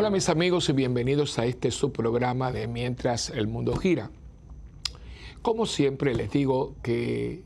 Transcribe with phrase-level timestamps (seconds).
[0.00, 4.12] Hola mis amigos y bienvenidos a este subprograma de Mientras el Mundo Gira.
[5.42, 7.42] Como siempre les digo que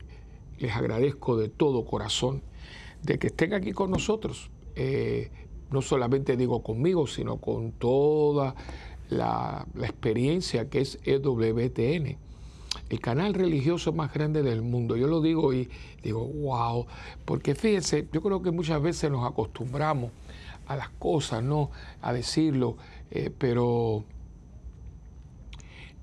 [0.59, 2.43] les agradezco de todo corazón
[3.01, 4.51] de que estén aquí con nosotros.
[4.75, 5.31] Eh,
[5.71, 8.53] no solamente digo conmigo, sino con toda
[9.09, 12.17] la, la experiencia que es EWTN,
[12.87, 14.95] el canal religioso más grande del mundo.
[14.95, 15.69] Yo lo digo y
[16.03, 16.85] digo, wow,
[17.25, 20.11] porque fíjense, yo creo que muchas veces nos acostumbramos
[20.67, 21.71] a las cosas, ¿no?
[22.01, 22.77] A decirlo,
[23.11, 24.05] eh, pero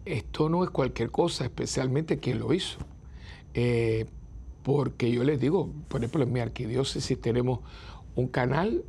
[0.05, 2.79] esto no es cualquier cosa, especialmente quien lo hizo.
[3.55, 4.07] Eh,
[4.63, 7.61] porque yo les digo, por ejemplo, en mi arquidiócesis tenemos
[8.15, 8.85] un canal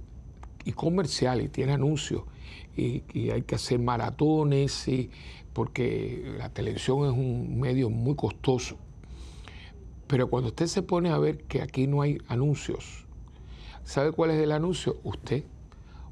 [0.66, 2.24] y comercial y tiene anuncios
[2.76, 5.10] y, hay que hacer maratones y,
[5.54, 8.78] porque la televisión es un medio muy costoso.
[10.08, 13.06] Pero cuando usted se pone a ver que aquí no hay anuncios,
[13.84, 15.00] ¿sabe cuál es el anuncio?
[15.04, 15.44] Usted.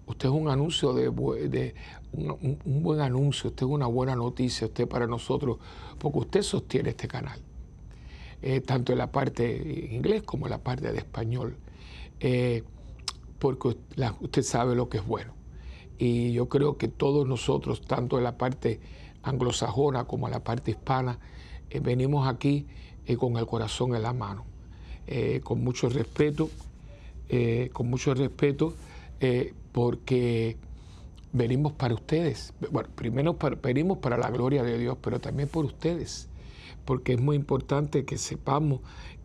[0.09, 5.05] Usted es un anuncio de, un, buen anuncio, usted es una buena noticia, usted para
[5.05, 5.59] nosotros,
[5.99, 7.39] porque usted sostiene este canal,
[8.41, 11.57] eh, tanto en la parte inglés como en la parte de español,
[12.19, 12.63] eh,
[13.37, 13.77] porque
[14.19, 15.33] usted sabe lo que es bueno.
[15.99, 18.79] Y yo creo que todos nosotros, tanto en la parte
[19.21, 21.19] anglosajona como en la parte hispana,
[21.69, 22.65] eh, venimos aquí
[23.19, 24.45] con el corazón en la mano,
[25.43, 26.49] con mucho respeto,
[27.73, 28.73] con mucho respeto
[29.79, 30.57] porque
[31.31, 32.53] venimos para ustedes.
[32.69, 36.27] Bueno, primero venimos para la gloria de Dios, pero también por ustedes,
[36.83, 38.81] porque es muy importante que sepamos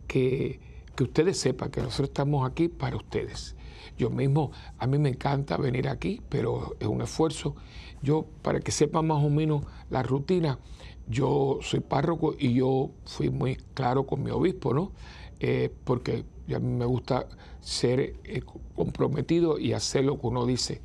[0.07, 0.61] que,
[0.95, 3.57] que ustedes sepan que nosotros estamos aquí para ustedes.
[3.97, 7.57] Yo mismo, a mí me encanta venir aquí, pero es un esfuerzo.
[8.01, 10.59] Yo, para que sepan más o menos la rutina,
[11.05, 14.93] yo soy párroco y yo fui muy claro con mi obispo, ¿no?
[15.41, 17.27] Eh, porque a mí me gusta
[17.59, 18.41] ser eh,
[18.75, 20.81] comprometido y hacer lo que uno dice.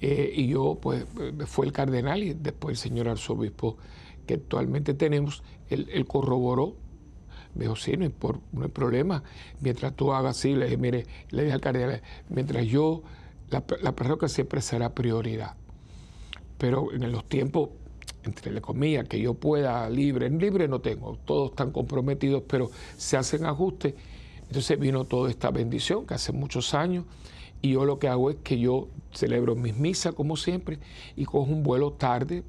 [0.00, 1.04] Eh, y yo, pues,
[1.46, 3.76] fue el cardenal y después el señor arzobispo
[4.26, 6.76] que actualmente tenemos, él, corroboró,
[7.54, 9.22] me dijo, sí, no hay, por, no hay, problema,
[9.60, 13.02] mientras tú hagas así, le dije, mire, le dije al cardenal, mientras yo,
[13.50, 15.56] la, la parroquia siempre será prioridad.
[16.58, 17.70] Pero en los tiempos
[18.24, 23.16] entre la comillas, que yo pueda libre, libre no tengo, todos están comprometidos, pero se
[23.16, 23.94] hacen ajustes
[24.50, 27.04] entonces vino toda esta bendición que hace muchos años
[27.62, 30.80] y yo lo que hago es que yo celebro mis misas como siempre
[31.14, 32.42] y cojo un vuelo tarde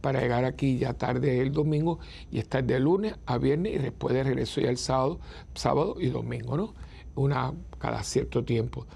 [0.00, 1.98] para llegar aquí ya tarde el domingo
[2.30, 5.18] y estar de lunes a viernes y después de regreso ya el sábado,
[5.52, 6.74] sábado y domingo, ¿no?
[7.16, 8.86] Una cada cierto tiempo.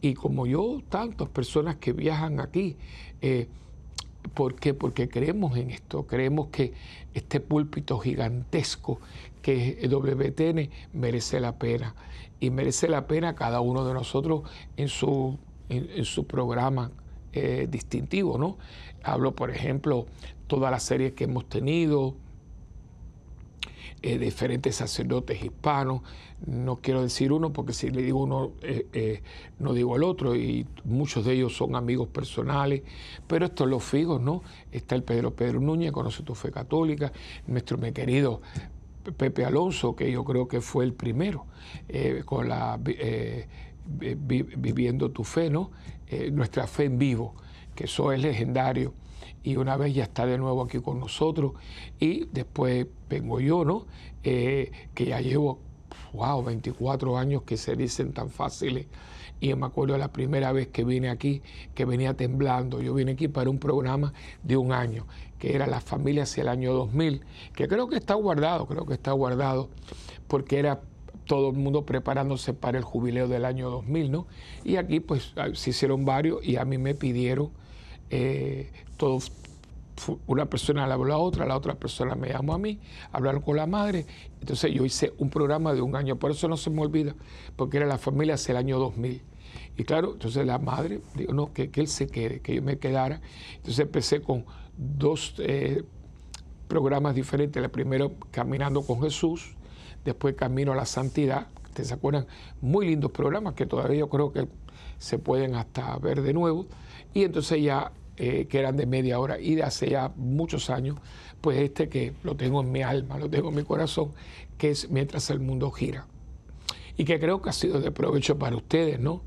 [0.00, 2.76] Y como yo, tantas personas que viajan aquí,
[3.20, 3.48] eh,
[4.32, 4.74] ¿por qué?
[4.74, 6.72] Porque creemos en esto, creemos que
[7.14, 9.00] este púlpito gigantesco
[9.42, 11.96] que es WTN merece la pena
[12.42, 14.42] y merece la pena cada uno de nosotros
[14.76, 15.38] en su,
[15.68, 16.90] en, su programa
[17.32, 18.58] eh, distintivo, ¿no?
[19.04, 20.06] Hablo, por ejemplo,
[20.48, 22.16] todas las series que hemos tenido,
[24.02, 26.02] eh, diferentes sacerdotes hispanos,
[26.44, 29.22] no quiero decir uno porque si le digo uno eh,
[29.60, 32.82] no digo el otro y muchos de ellos son amigos personales,
[33.28, 34.42] pero estos los fijos, ¿no?
[34.72, 37.12] Está el Pedro Pedro Núñez, conoce tu fe católica,
[37.46, 38.42] nuestro mi querido
[39.10, 41.46] Pepe Alonso, que yo creo que fue el primero,
[41.88, 43.48] eh, con la eh,
[43.84, 45.72] Viviendo tu fe, ¿no?
[46.06, 47.34] Eh, nuestra fe en vivo,
[47.74, 48.94] que eso es legendario.
[49.42, 51.54] Y una vez ya está de nuevo aquí con nosotros.
[51.98, 53.86] Y después vengo yo, ¿no?
[54.22, 55.58] que ya llevo,
[56.12, 58.86] wow, 24 años que se dicen tan fáciles.
[59.40, 61.42] Y me acuerdo la primera vez que vine aquí,
[61.74, 62.80] que venía temblando.
[62.80, 64.12] Yo vine aquí para un programa
[64.44, 65.06] de un año
[65.42, 67.20] que era Las familias hacia el año 2000,
[67.52, 69.70] que creo que está guardado, creo que está guardado,
[70.28, 70.82] porque era
[71.26, 74.28] todo el mundo preparándose para el jubileo del año 2000, ¿no?
[74.62, 77.50] Y aquí pues ah, se hicieron varios y a mí me pidieron,
[78.10, 79.32] eh, todos,
[80.28, 82.78] una persona le habló a otra, la otra persona me llamó a mí,
[83.10, 84.06] hablaron con la madre,
[84.38, 87.16] entonces yo hice un programa de un año, por eso no se me olvida,
[87.56, 89.22] porque era la familia hacia el año 2000.
[89.76, 92.78] Y claro, entonces la madre dijo, no, que, que él se quede, que yo me
[92.78, 93.20] quedara.
[93.56, 94.44] Entonces empecé con
[94.76, 95.82] dos eh,
[96.68, 97.62] programas diferentes.
[97.62, 99.54] El primero, Caminando con Jesús,
[100.04, 101.46] después Camino a la Santidad.
[101.64, 102.26] ¿Ustedes se acuerdan?
[102.60, 104.46] Muy lindos programas que todavía yo creo que
[104.98, 106.66] se pueden hasta ver de nuevo.
[107.14, 110.98] Y entonces ya, eh, que eran de media hora y de hace ya muchos años,
[111.40, 114.12] pues este que lo tengo en mi alma, lo tengo en mi corazón,
[114.58, 116.06] que es Mientras el mundo gira.
[116.96, 119.22] Y que creo que ha sido de provecho para ustedes, ¿no?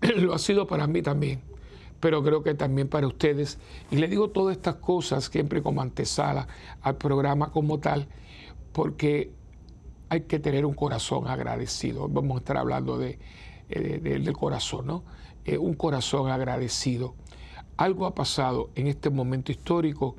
[0.16, 1.40] lo ha sido para mí también
[2.06, 3.58] pero creo que también para ustedes.
[3.90, 6.46] Y le digo todas estas cosas siempre como antesala
[6.80, 8.06] al programa como tal,
[8.72, 9.32] porque
[10.08, 12.06] hay que tener un corazón agradecido.
[12.08, 13.18] Vamos a estar hablando de,
[13.68, 15.02] eh, del corazón, ¿no?
[15.44, 17.16] Eh, un corazón agradecido.
[17.76, 20.14] algo ha pasado en este momento histórico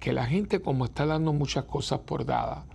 [0.00, 2.66] que la gente como está dando muchas cosas por dadas.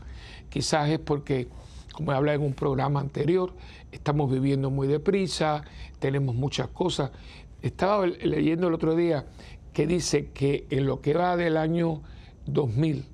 [0.49, 1.49] Quizás es porque,
[1.93, 3.53] como he hablado en un programa anterior,
[3.91, 5.63] estamos viviendo muy deprisa,
[5.99, 7.11] tenemos muchas cosas.
[7.61, 9.25] Estaba leyendo el otro día
[9.73, 12.01] que dice que en lo que va del año
[12.45, 13.05] 2000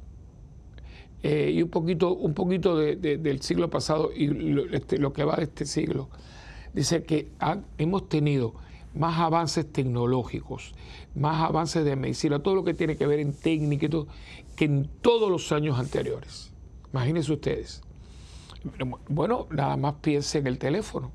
[1.23, 5.45] eh, y un poquito, un poquito del siglo pasado y este, lo, que va de
[5.45, 6.07] este siglo,
[6.71, 7.29] dice que
[7.79, 8.53] hemos tenido
[8.93, 10.75] más avances tecnológicos,
[11.15, 14.07] más avances de medicina, todo lo que tiene que ver en técnica y todo,
[14.55, 16.53] que en todos los años anteriores.
[16.93, 17.81] Imagínense ustedes.
[19.09, 21.11] Bueno, nada más piensen en el teléfono.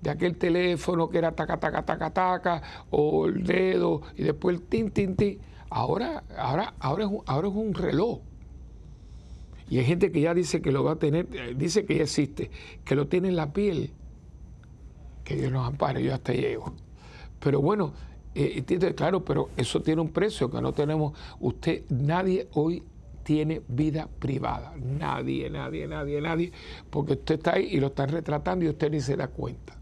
[0.00, 4.62] De aquel teléfono que era taca, taca, taca, taca, o el dedo, y después el
[4.62, 5.38] tin, tin, tin.
[5.70, 8.20] Ahora, ahora, ahora, es un, ahora es un reloj.
[9.70, 12.04] Y hay gente que ya dice que lo va a tener, eh, dice que ya
[12.04, 12.50] existe,
[12.84, 13.92] que lo tiene en la piel.
[15.24, 16.72] Que Dios nos ampare, yo hasta llego.
[17.38, 17.92] Pero bueno,
[18.34, 21.12] eh, claro, pero eso tiene un precio que no tenemos.
[21.40, 22.82] Usted, nadie hoy
[23.24, 24.72] tiene vida privada.
[24.76, 26.52] Nadie, nadie, nadie, nadie.
[26.88, 29.76] Porque usted está ahí y lo están retratando y usted ni se da cuenta.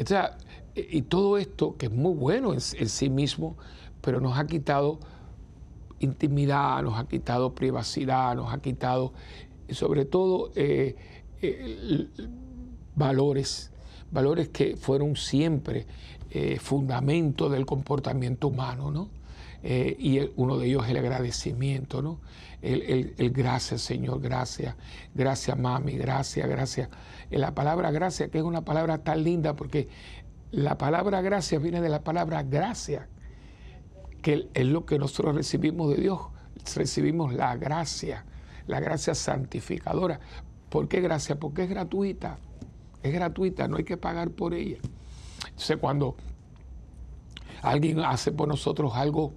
[0.00, 0.36] O sea,
[0.74, 3.56] y todo esto, que es muy bueno en, sí mismo,
[4.00, 4.98] pero nos ha quitado
[5.98, 9.12] intimidad, nos ha quitado privacidad, nos ha quitado,
[9.70, 10.94] sobre todo, eh,
[11.42, 12.08] eh,
[12.94, 13.72] valores,
[14.10, 15.86] valores que fueron siempre
[16.30, 19.08] eh, fundamento del comportamiento humano, ¿no?
[19.62, 22.20] Eh, y uno de ellos es el agradecimiento, ¿no?
[22.62, 24.74] El, gracias, Señor, gracias,
[25.14, 26.88] gracias, mami, gracias, gracias.
[27.30, 29.88] Eh, la palabra gracias, que es una palabra tan linda, porque
[30.50, 33.08] la palabra gracias viene de la palabra gracia,
[34.22, 36.20] que es lo que nosotros recibimos de Dios.
[36.74, 38.24] Recibimos la gracia,
[38.66, 40.20] la gracia santificadora.
[40.68, 41.38] ¿Por qué gracia?
[41.38, 42.38] Porque es gratuita.
[43.02, 44.78] Es gratuita, no hay que pagar por ella.
[45.46, 46.16] Entonces, cuando
[47.62, 49.32] alguien hace por nosotros algo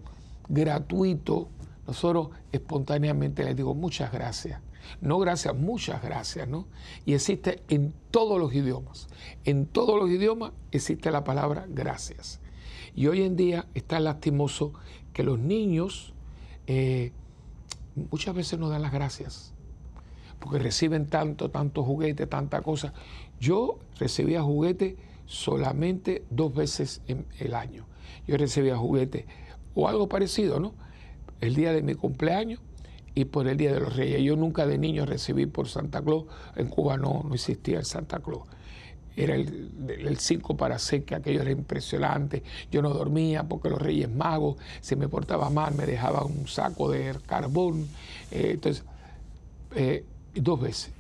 [0.48, 1.50] gratuito,
[1.88, 4.62] nosotros espontáneamente les digo muchas gracias.
[5.00, 6.68] No gracias, muchas gracias, ¿no?
[7.06, 9.08] Y existe en todos los idiomas.
[9.44, 12.40] En todos los idiomas existe la palabra gracias.
[12.96, 14.74] Y hoy en día está lastimoso
[15.14, 16.14] que los niños
[16.68, 17.12] eh,
[17.96, 19.54] muchas veces no dan las gracias.
[20.40, 22.94] Porque reciben tanto, tanto juguete, tanta cosa.
[23.40, 27.86] Yo recibía juguete solamente dos veces en el año.
[28.28, 29.26] Yo recibía juguetes
[29.76, 30.74] o algo parecido, ¿no?
[31.40, 32.60] El día de mi cumpleaños
[33.14, 34.22] y por el Día de los Reyes.
[34.22, 36.26] Yo nunca de niño recibí por Santa Claus,
[36.56, 38.44] en Cuba no, no existía el Santa Claus.
[39.16, 42.44] Era el 5 para 6, que aquello era impresionante.
[42.72, 46.90] Yo no dormía porque los Reyes Magos, si me portaba mal, me dejaban un saco
[46.90, 47.88] de carbón.
[48.32, 48.86] Eh, entonces,
[49.76, 50.92] eh, dos veces.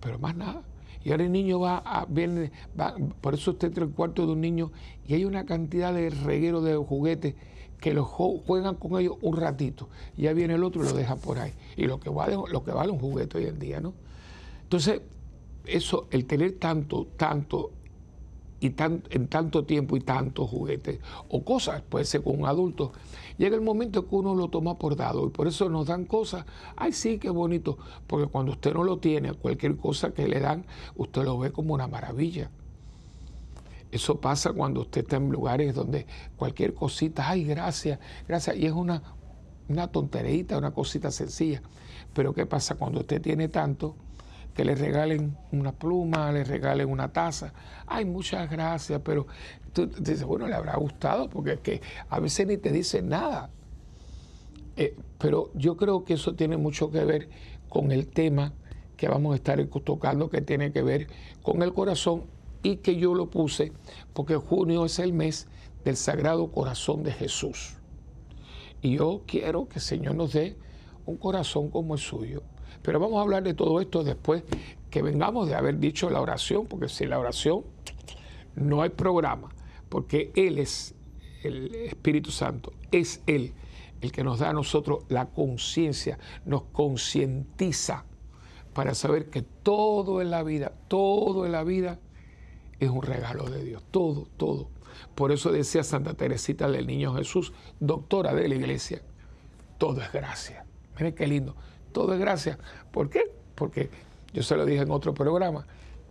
[0.00, 0.60] Pero más nada.
[1.02, 4.32] Y ahora el niño va, a, viene, va, por eso usted entra el cuarto de
[4.32, 4.70] un niño
[5.06, 7.34] y hay una cantidad de reguero de juguetes
[7.80, 9.88] que los juegan con ellos un ratito.
[10.16, 11.52] Ya viene el otro y lo deja por ahí.
[11.76, 13.92] Y lo que vale, lo que vale un juguete hoy en día, ¿no?
[14.62, 15.02] Entonces,
[15.66, 17.70] eso, el tener tanto, tanto
[18.60, 18.74] y
[19.10, 22.92] en tanto tiempo y tantos juguetes o cosas, puede ser con un adulto,
[23.36, 26.46] llega el momento que uno lo toma por dado y por eso nos dan cosas,
[26.76, 27.76] ay sí, qué bonito,
[28.06, 30.64] porque cuando usted no lo tiene, cualquier cosa que le dan,
[30.96, 32.50] usted lo ve como una maravilla.
[33.94, 36.04] Eso pasa cuando usted está en lugares donde
[36.36, 39.00] cualquier cosita, ay, gracias, gracias, y es una,
[39.68, 41.62] una tonterita, una cosita sencilla.
[42.12, 43.94] Pero ¿qué pasa cuando usted tiene tanto?
[44.52, 47.52] que le regalen una pluma, le regalen una taza.
[47.86, 49.26] Ay, muchas gracias, pero
[49.72, 53.50] tú dices, bueno, le habrá gustado, porque es que a veces ni te dicen nada.
[54.76, 57.28] Eh, pero yo creo que eso tiene mucho que ver
[57.68, 58.52] con el tema
[58.96, 61.08] que vamos a estar tocando, que tiene que ver
[61.42, 62.33] con el corazón
[62.64, 63.72] y que yo lo puse
[64.12, 65.46] porque junio es el mes
[65.84, 67.76] del Sagrado Corazón de Jesús.
[68.82, 70.56] Y yo quiero que el Señor nos dé
[71.06, 72.42] un corazón como el suyo
[72.84, 74.44] pero vamos a hablar de todo esto después
[74.90, 77.64] que vengamos de haber dicho la oración, porque sin la oración
[78.56, 79.48] no hay programa,
[79.88, 80.94] porque Él es
[81.42, 83.54] el Espíritu Santo, es Él
[84.02, 88.04] el que nos da a nosotros la conciencia, nos concientiza
[88.74, 91.98] para saber que todo en la vida, todo en la vida
[92.80, 94.68] es un regalo de Dios, todo, todo.
[95.14, 99.02] Por eso decía Santa Teresita del Niño Jesús, doctora de la iglesia,
[99.78, 100.64] todo es gracia.
[100.96, 101.56] Miren qué lindo
[101.94, 102.58] todo es gracia.
[102.90, 103.22] ¿Por qué?
[103.54, 103.88] Porque
[104.34, 105.66] yo se lo dije en otro programa,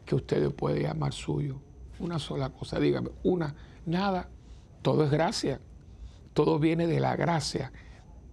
[0.06, 1.60] que usted puede llamar suyo.
[2.00, 3.54] Una sola cosa, dígame, una,
[3.86, 4.30] nada,
[4.82, 5.60] todo es gracia.
[6.34, 7.72] Todo viene de la gracia,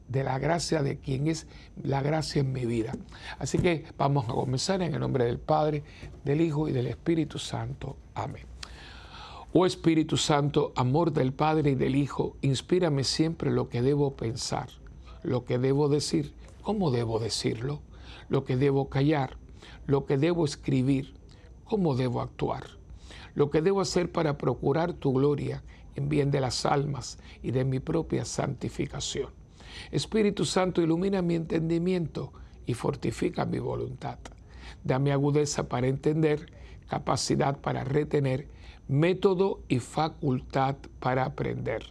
[0.09, 1.47] de la gracia de quien es
[1.83, 2.93] la gracia en mi vida.
[3.39, 5.85] Así que vamos a comenzar en el nombre del Padre,
[6.25, 7.97] del Hijo y del Espíritu Santo.
[9.53, 14.69] Oh Espíritu Santo, amor del Padre y del Hijo, inspírame siempre lo que debo pensar,
[15.23, 17.81] lo que debo decir, cómo debo decirlo,
[18.29, 19.37] lo que debo callar,
[19.87, 21.15] lo que debo escribir,
[21.65, 22.65] cómo debo actuar,
[23.35, 25.63] lo que debo hacer para procurar tu gloria
[25.97, 29.31] en bien de las almas y de mi propia santificación.
[29.91, 32.33] Espíritu Santo, ilumina mi entendimiento
[32.67, 34.19] y fortifica mi voluntad.
[34.85, 36.53] Dame agudeza para entender,
[36.91, 38.49] capacidad para retener,
[38.89, 41.85] método y facultad para aprender,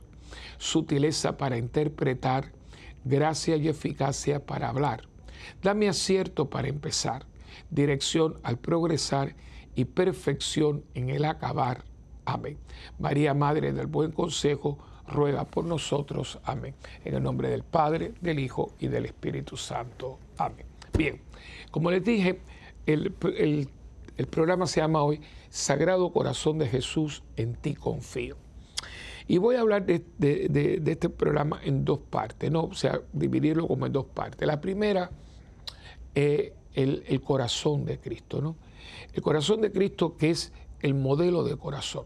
[0.57, 2.51] sutileza para interpretar,
[3.05, 5.07] gracia y eficacia para hablar.
[5.63, 7.25] Dame acierto para empezar,
[7.69, 9.35] dirección al progresar
[9.73, 11.85] y perfección en el acabar.
[12.25, 12.57] Amén.
[12.99, 14.77] María, Madre del Buen Consejo,
[15.07, 16.39] ruega por nosotros.
[16.43, 16.75] Amén.
[17.05, 20.19] En el nombre del Padre, del Hijo y del Espíritu Santo.
[20.37, 20.65] Amén.
[20.97, 21.21] Bien,
[21.71, 22.41] como les dije,
[22.85, 23.69] el,
[24.27, 28.37] programa se llama hoy Sagrado Corazón de Jesús, en ti confío.
[29.27, 32.63] Y voy a hablar de, este programa en dos partes, ¿no?
[32.63, 34.47] o sea, dividirlo como en dos partes.
[34.47, 35.11] La primera
[36.15, 38.55] es el, corazón de Cristo, ¿no?
[39.13, 42.05] El corazón de Cristo que es el modelo de corazón.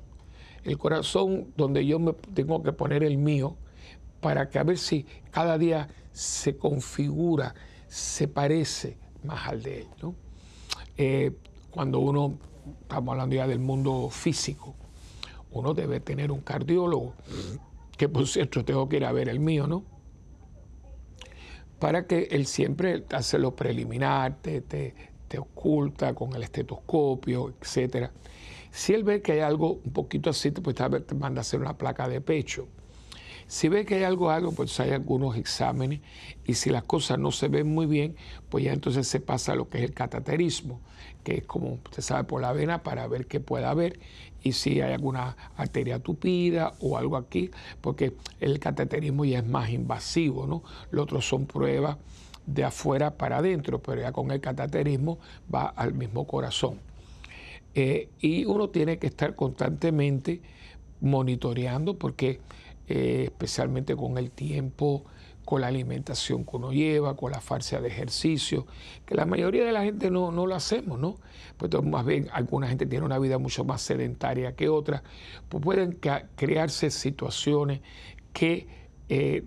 [0.64, 3.56] El corazón donde yo me tengo que poner el mío
[4.20, 7.56] para que a ver si cada día se configura,
[7.88, 9.88] se parece más al de él.
[10.02, 10.16] ¿no?
[10.98, 11.32] Eh,
[11.74, 12.38] cuando uno
[12.82, 14.76] estamos hablando ya del mundo físico,
[15.52, 17.14] uno debe tener un cardiólogo,
[17.98, 19.84] que por cierto tengo que ir a ver el mío, ¿no?
[21.80, 24.94] Para que él siempre hace lo preliminar, te,
[25.36, 28.12] oculta con el estetoscopio, etc.
[28.70, 31.76] Si él ve que hay algo un poquito así, pues te manda a hacer una
[31.76, 32.68] placa de pecho.
[33.48, 36.02] Si ve que hay algo, algo, pues hay algunos exámenes
[36.46, 38.16] y si las cosas no se ven muy bien,
[38.50, 40.82] pues ya entonces se pasa a lo que es el cataterismo,
[41.24, 44.00] que es como se sabe por la vena para ver qué puede haber
[44.42, 47.50] y si hay alguna arteria tupida o algo aquí,
[47.82, 50.64] porque el cateterismo ya es más invasivo, ¿no?
[50.92, 51.98] Los otros son pruebas
[52.46, 55.20] de afuera para adentro, pero ya con el cateterismo
[55.54, 56.80] va al mismo corazón.
[57.76, 60.42] Eh, y uno tiene que estar constantemente
[61.02, 62.40] monitoreando porque
[62.96, 65.04] eh, especialmente con el tiempo,
[65.46, 68.68] con la alimentación que uno lleva, con la farsa de ejercicio,
[69.04, 71.16] que la mayoría de la gente no, lo hacemos, ¿no?
[71.58, 75.02] Pues más bien alguna gente tiene una vida mucho más sedentaria que otra,
[75.50, 75.94] pues pueden
[76.36, 77.82] crearse situaciones
[78.32, 78.68] que
[79.10, 79.44] eh,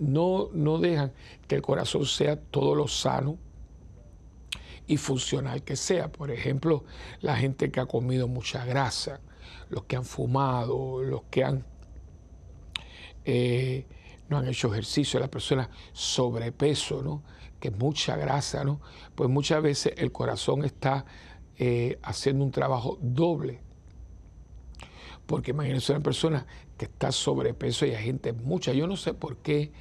[0.00, 1.12] no, no dejan
[1.46, 3.38] que el corazón sea todo lo sano
[4.88, 6.10] y funcional que sea.
[6.10, 6.82] Por ejemplo,
[7.20, 9.20] la gente que ha comido mucha grasa,
[9.68, 11.64] los que han fumado, los que han
[13.24, 13.84] eh,
[14.28, 17.22] no han hecho ejercicio, las personas sobrepeso, ¿no?
[17.60, 18.80] que es mucha grasa, ¿no?
[19.14, 21.04] pues muchas veces el corazón está
[21.58, 23.60] eh, haciendo un trabajo doble.
[25.26, 26.46] Porque imagínense una persona
[26.78, 29.72] que está sobrepeso y hay gente mucha, yo no sé por qué,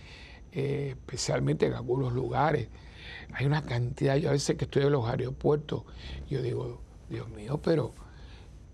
[0.51, 2.67] eh, especialmente en algunos lugares,
[3.33, 5.83] hay una cantidad, yo a veces que estoy en los aeropuertos,
[6.29, 7.93] yo digo, Dios mío, pero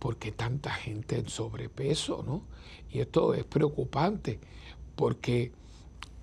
[0.03, 2.25] ¿por qué tanta gente en sobrepeso?
[2.27, 2.43] ¿no?
[2.91, 4.37] Y esto es preocupante
[4.97, 5.53] porque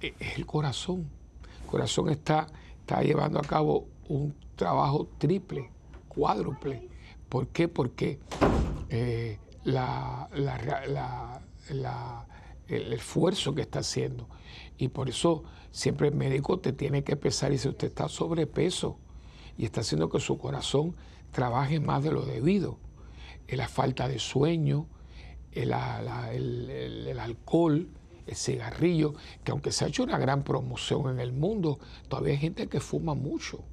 [0.03, 1.09] e, es el corazón.
[1.63, 2.47] El corazón está,
[2.79, 5.71] está llevando a cabo un trabajo triple,
[6.09, 6.91] cuádruple.
[7.31, 7.69] ¿Por qué?
[7.69, 8.21] Porque
[8.91, 9.39] eh,
[12.69, 14.29] el esfuerzo que está haciendo.
[14.77, 18.99] Y por eso siempre el médico te tiene que pesar y si usted está sobrepeso
[19.57, 20.95] y está haciendo que su corazón
[21.33, 22.77] trabaje más de lo debido
[23.57, 24.87] la falta de sueño,
[25.53, 25.73] el,
[27.19, 27.89] alcohol,
[28.27, 31.79] el cigarrillo, que aunque se ha hecho una gran promoción en el mundo,
[32.09, 33.65] todavía hay gente que fuma mucho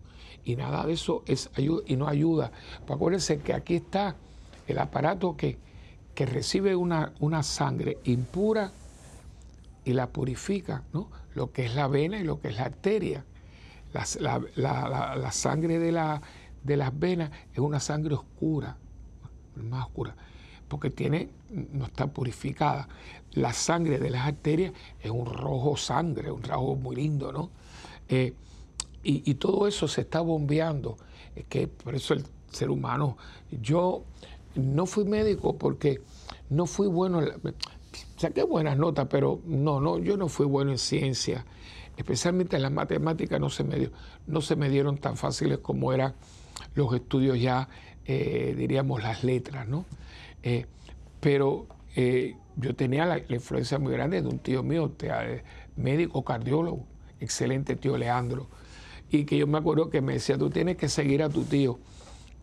[0.44, 2.52] y nada de eso es ayuda y no ayuda.
[2.86, 4.16] Pues acuérdense que aquí está
[4.68, 5.58] el aparato que,
[6.16, 8.72] que recibe una, una, sangre impura
[9.84, 11.10] y la purifica, ¿no?
[11.36, 13.26] lo que es la vena y lo que es la arteria.
[13.94, 16.20] La, la sangre de,
[16.64, 18.78] de las venas es una sangre oscura,
[19.64, 20.16] más oscura,
[20.68, 21.30] porque tiene,
[21.74, 22.88] no está purificada.
[23.34, 27.50] La sangre de las arterias es un rojo sangre, un rojo muy lindo, ¿no?
[28.10, 28.34] Eh,
[29.04, 30.98] y, todo eso se está bombeando.
[31.34, 33.16] Es que por eso el ser humano,
[33.62, 34.04] yo
[34.56, 36.02] no fui médico porque
[36.50, 37.22] no fui bueno,
[38.18, 41.46] saqué buenas notas, pero no, no, yo no fui bueno en ciencia,
[41.96, 43.92] especialmente en las matemáticas no se me, dio,
[44.26, 46.14] no se me dieron tan fáciles como eran
[46.76, 47.70] los estudios ya
[48.08, 49.86] eh, diríamos, las letras, ¿no?
[50.42, 50.66] Eh,
[51.20, 54.94] pero eh, yo tenía la, influencia muy grande de un tío mío,
[55.76, 56.86] médico cardiólogo,
[57.20, 58.48] excelente tío Leandro,
[59.12, 61.80] y que yo me acuerdo que me decía, tú tienes que seguir a tu tío.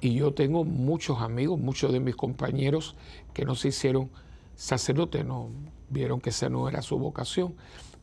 [0.00, 2.94] Y yo tengo muchos amigos, muchos de mis compañeros
[3.32, 4.10] que no se hicieron
[4.54, 5.48] sacerdotes, no
[5.88, 7.54] vieron que esa no era su vocación,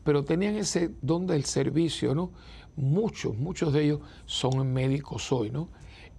[0.02, 2.32] pero tenían ese don del servicio, ¿no?
[2.74, 5.68] Muchos, muchos de ellos son médicos hoy, ¿no?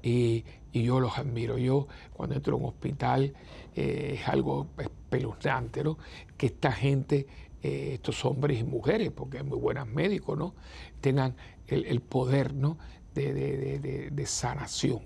[0.04, 1.58] Y, yo los admiro.
[1.58, 3.34] Yo cuando entro a un hospital
[3.76, 5.98] eh, es algo espeluznante, ¿no?
[6.36, 7.28] Que esta gente,
[7.62, 10.56] eh, estos hombres y mujeres, porque hay muy buenos médicos, ¿no?
[11.00, 11.36] Tengan
[11.68, 12.78] el, poder, ¿no?
[13.14, 15.02] de sanación.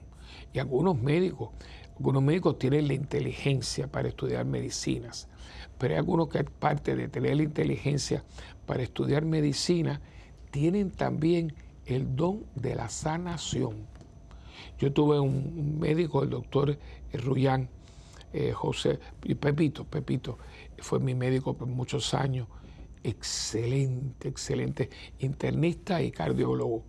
[0.53, 1.49] Y algunos médicos,
[1.97, 5.27] algunos médicos tienen la inteligencia para estudiar medicinas,
[5.77, 8.23] pero hay algunos que aparte de tener la inteligencia
[8.65, 10.01] para estudiar medicina,
[10.51, 11.53] tienen también
[11.85, 13.87] el don de la sanación.
[14.79, 16.77] Yo tuve un, médico, el doctor
[17.13, 17.69] Ruyán,
[18.33, 20.37] eh, José, y Pepito, Pepito,
[20.79, 22.47] fue mi médico por muchos años,
[23.03, 26.83] excelente, excelente, internista y cardiólogo.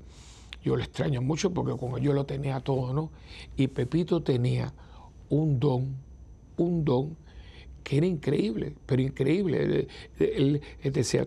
[0.62, 3.10] Yo le extraño mucho porque como yo lo tenía todo, ¿no?
[3.56, 4.72] Y Pepito tenía
[5.28, 5.96] un don,
[6.56, 7.16] un don
[7.84, 9.88] que era increíble, pero increíble.
[10.18, 11.26] Él, decía,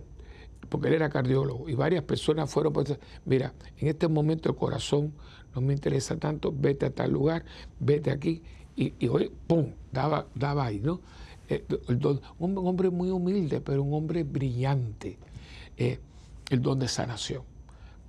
[0.70, 5.13] porque él era cardiólogo y varias personas fueron, pues, mira, en este momento el corazón
[5.55, 7.43] no me interesa tanto, vete a tal lugar,
[7.79, 8.41] vete aquí.
[8.75, 11.01] Y, hoy, ¡pum!, daba, daba ahí, ¿no?
[11.50, 11.63] Eh,
[12.39, 15.17] un hombre muy humilde, pero un hombre brillante.
[15.77, 16.00] Eh,
[16.50, 17.43] el don de sanación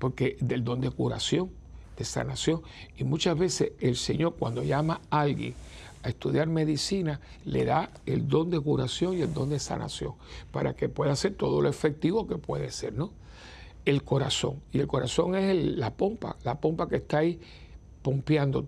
[0.02, 1.49] porque del don de curación,
[1.96, 2.61] de sanación.
[2.99, 5.54] Y muchas veces el Señor cuando llama a alguien
[6.02, 10.14] a estudiar medicina, le da el don de curación y el don de sanación,
[10.50, 13.12] para que pueda ser todo lo efectivo que puede ser, ¿no?
[13.85, 14.62] El corazón.
[14.73, 17.41] Y el corazón es la pompa, la pompa que está ahí
[18.03, 18.65] pompeando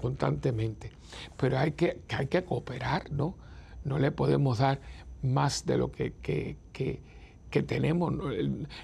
[0.00, 0.92] constantemente.
[1.36, 3.34] Pero hay que, hay que cooperar, ¿no?
[3.84, 4.80] No le podemos dar
[5.22, 6.56] más de lo que, que
[7.52, 8.12] que tenemos,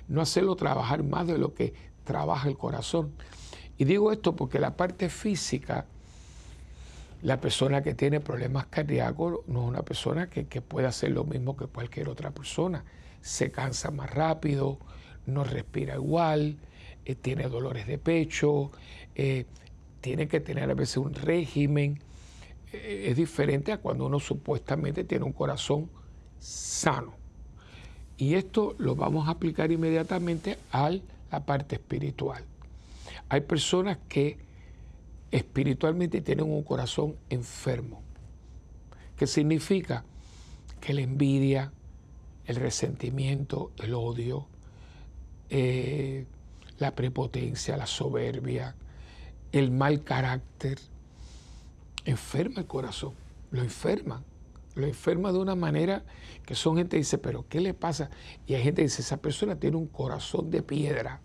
[0.06, 1.72] no hacerlo trabajar más de lo que
[2.04, 3.10] trabaja el corazón.
[3.78, 5.86] Y digo esto porque la parte física,
[7.22, 11.56] la persona que tiene problemas cardíacos no es una persona que, puede hacer lo mismo
[11.56, 12.84] que cualquier otra persona.
[13.22, 14.78] Se cansa más rápido,
[15.28, 16.56] no respira igual,
[17.04, 18.70] eh, tiene dolores de pecho,
[19.14, 19.46] eh,
[20.00, 22.00] tiene que tener a veces un régimen.
[22.72, 25.90] Eh, es diferente a cuando uno supuestamente tiene un corazón
[26.38, 27.14] sano.
[28.16, 30.90] Y esto lo vamos a aplicar inmediatamente a
[31.30, 32.44] la parte espiritual.
[33.28, 34.38] Hay personas que
[35.30, 38.02] espiritualmente tienen un corazón enfermo,
[39.16, 40.04] que significa
[40.80, 41.72] que la envidia,
[42.46, 44.46] el resentimiento, el odio,
[45.50, 46.26] eh,
[46.78, 48.74] la prepotencia, la soberbia,
[49.52, 50.78] el mal carácter,
[52.04, 53.14] enferma el corazón,
[53.50, 54.24] lo enferman
[54.78, 56.04] lo enferma de una manera
[56.46, 58.10] que son gente que dice, pero ¿qué le pasa?
[58.46, 61.20] Y hay gente que dice, esa persona tiene un corazón de piedra.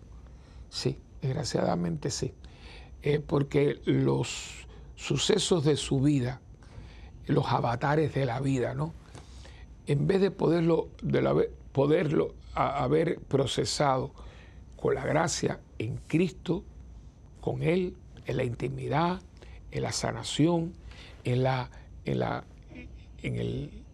[0.68, 2.34] Sí, desgraciadamente sí.
[3.02, 6.40] Eh, porque los sucesos de su vida,
[7.26, 8.92] los avatares de la vida, ¿no?
[9.86, 14.12] En vez de poderlo, de poderlo haber procesado
[14.76, 16.64] con la gracia en Cristo,
[17.40, 19.20] con Él, en la intimidad,
[19.70, 20.72] en la sanación,
[21.24, 21.70] en la,
[22.04, 22.44] en la
[23.22, 23.84] en el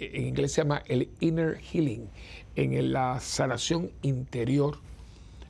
[0.00, 2.08] en inglés se llama el inner healing,
[2.54, 4.78] en la sanación interior,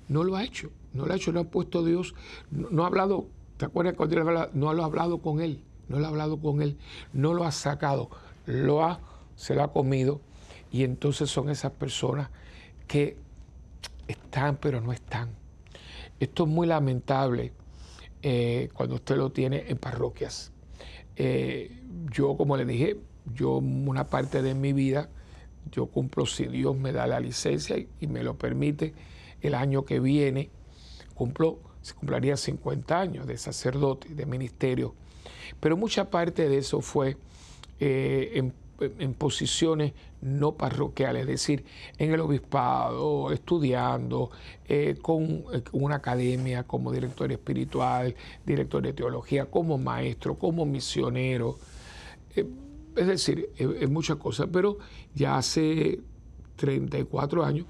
[0.09, 2.14] no lo ha hecho, no lo ha hecho, no ha puesto Dios,
[2.51, 4.51] no, ha hablado, ¿te acuerdas cuando?
[4.55, 6.79] No lo ha hablado con él, no lo ha hablado con él,
[7.12, 8.09] no lo ha sacado,
[8.46, 9.01] lo ha,
[9.37, 10.20] se lo ha comido,
[10.70, 12.31] y entonces son esas personas
[12.87, 13.16] que
[14.07, 15.31] están pero no están.
[16.20, 17.52] Esto es muy lamentable
[18.22, 20.52] eh, cuando usted lo tiene en parroquias.
[21.16, 22.96] Eh, yo, como le dije,
[23.35, 25.09] yo una parte de mi vida,
[25.70, 28.94] yo cumplo, si Dios me da la licencia y, me lo permite,
[29.40, 30.50] el año que viene,
[31.14, 34.94] cumplo, se cumpliría 50 años de sacerdote, de ministerio.
[35.61, 37.16] Pero mucha parte de eso fue
[37.78, 38.52] eh, en,
[39.16, 41.64] posiciones no parroquiales, es decir,
[41.98, 44.30] en el obispado, estudiando,
[44.66, 48.14] eh, con una academia como director espiritual,
[48.44, 51.58] director de teología, como maestro, como misionero.
[52.34, 52.46] Eh,
[52.96, 54.78] es decir, es, muchas cosas, pero
[55.14, 56.00] ya hace
[56.56, 57.66] 34 años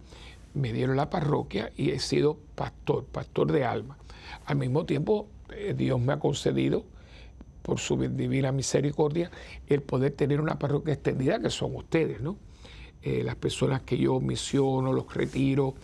[0.54, 3.98] me dieron la parroquia y he sido pastor, pastor de alma.
[4.46, 6.84] Al mismo tiempo, eh, Dios me ha concedido,
[7.68, 9.30] por su divina misericordia,
[9.66, 12.38] el poder tener una parroquia extendida, que son ustedes, ¿no?
[13.02, 15.74] Eh, las personas que yo misiono, los retiro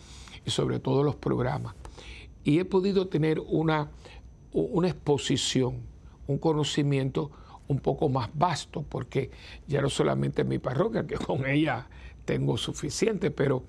[0.47, 1.75] y sobre todo los programas.
[2.43, 3.91] Y he podido tener una,
[4.53, 5.83] una exposición,
[6.27, 7.31] un conocimiento
[7.69, 9.31] un poco más vasto, porque
[9.69, 11.87] ya no solamente mi parroquia, que con ella
[12.25, 13.65] tengo suficiente, pero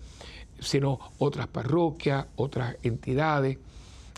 [0.61, 3.57] sino otras parroquias, otras entidades,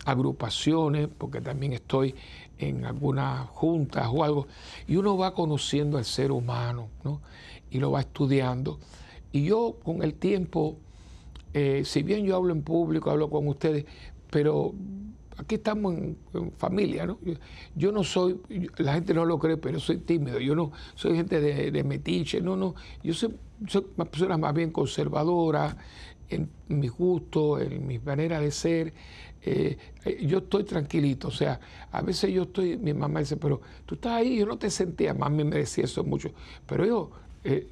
[0.04, 2.14] agrupaciones, porque también estoy
[2.58, 4.46] en algunas juntas o algo,
[4.86, 7.20] y uno va conociendo al ser humano, ¿no?
[7.70, 8.78] Y lo va estudiando.
[9.32, 10.76] Y yo con el tiempo,
[11.54, 13.84] eh, si bien yo hablo en público, hablo con ustedes,
[14.30, 14.74] pero
[15.48, 16.18] aquí estamos en,
[16.58, 17.18] familia, ¿no?
[17.74, 18.38] Yo, no soy,
[18.76, 22.54] la gente no lo cree, pero soy tímido, yo no soy gente de, metiche, no,
[22.54, 23.34] no, yo soy,
[23.96, 25.74] una persona más bien conservadora
[26.28, 28.92] en mis gustos, en mi manera de ser.
[29.40, 31.58] Eh, eh, yo estoy tranquilito, o sea,
[31.92, 35.14] a veces yo estoy, mi mamá dice, pero tú estás ahí, yo no te sentía,
[35.14, 36.30] mami me decía eso mucho,
[36.66, 37.10] pero yo,
[37.42, 37.66] eh,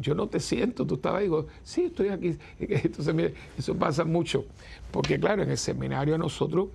[0.00, 2.36] yo, no te siento, tú estabas ahí, digo, sí, estoy aquí.
[2.58, 4.46] Entonces, eso pasa mucho,
[4.90, 6.70] porque claro, en el seminario nosotros,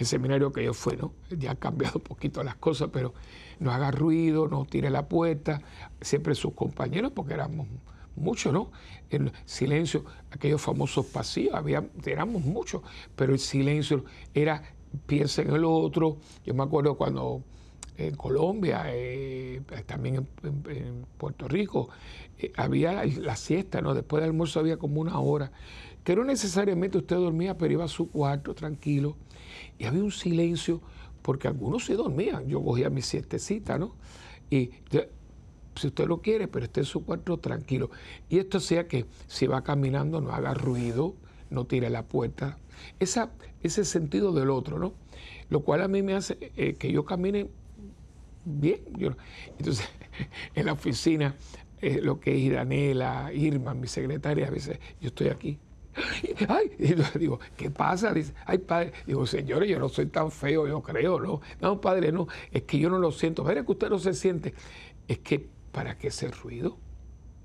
[0.00, 1.12] el seminario que yo fui, ¿no?
[1.30, 3.12] Ya ha cambiado un poquito las cosas, pero
[3.58, 5.60] no haga ruido, no tire la puerta,
[6.00, 7.68] siempre sus compañeros, porque éramos
[8.16, 8.72] muchos, ¿no?
[9.10, 12.82] En silencio, aquellos famosos pasillos, había, éramos muchos,
[13.14, 14.62] pero el silencio era
[15.06, 16.16] piensa en el otro.
[16.44, 17.42] Yo me acuerdo cuando
[17.98, 21.90] en Colombia, eh, también en, Puerto Rico,
[22.38, 23.92] eh, había la, siesta, ¿no?
[23.92, 25.52] Después del almuerzo había como una hora,
[26.02, 29.16] que no necesariamente usted dormía, pero iba a su cuarto tranquilo,
[29.80, 30.82] y había un silencio,
[31.22, 33.96] porque algunos se dormían, yo cogía mi siestecita, ¿no?
[34.50, 34.70] Y
[35.74, 37.90] si usted lo quiere, pero esté en su cuarto tranquilo.
[38.28, 41.14] Y esto sea que si va caminando no haga ruido,
[41.48, 42.58] no tire la puerta.
[42.98, 43.30] Esa,
[43.62, 44.92] ese sentido del otro, ¿no?
[45.48, 47.48] Lo cual a mí me hace eh, que yo camine
[48.44, 48.80] bien.
[49.58, 49.88] entonces,
[50.54, 51.36] en la oficina,
[51.80, 55.58] eh, lo que es Iranela, Irma, mi secretaria, a veces yo estoy aquí.
[56.48, 58.12] Ay, y yo digo, ¿qué pasa?
[58.12, 58.92] Dice, ay, padre.
[59.06, 61.40] Digo, señores, yo no soy tan feo, yo creo, ¿no?
[61.60, 63.44] No, padre, no, es que yo no lo siento.
[63.44, 64.54] Mire que usted no se siente.
[65.08, 66.76] Es que, ¿para qué ese ruido?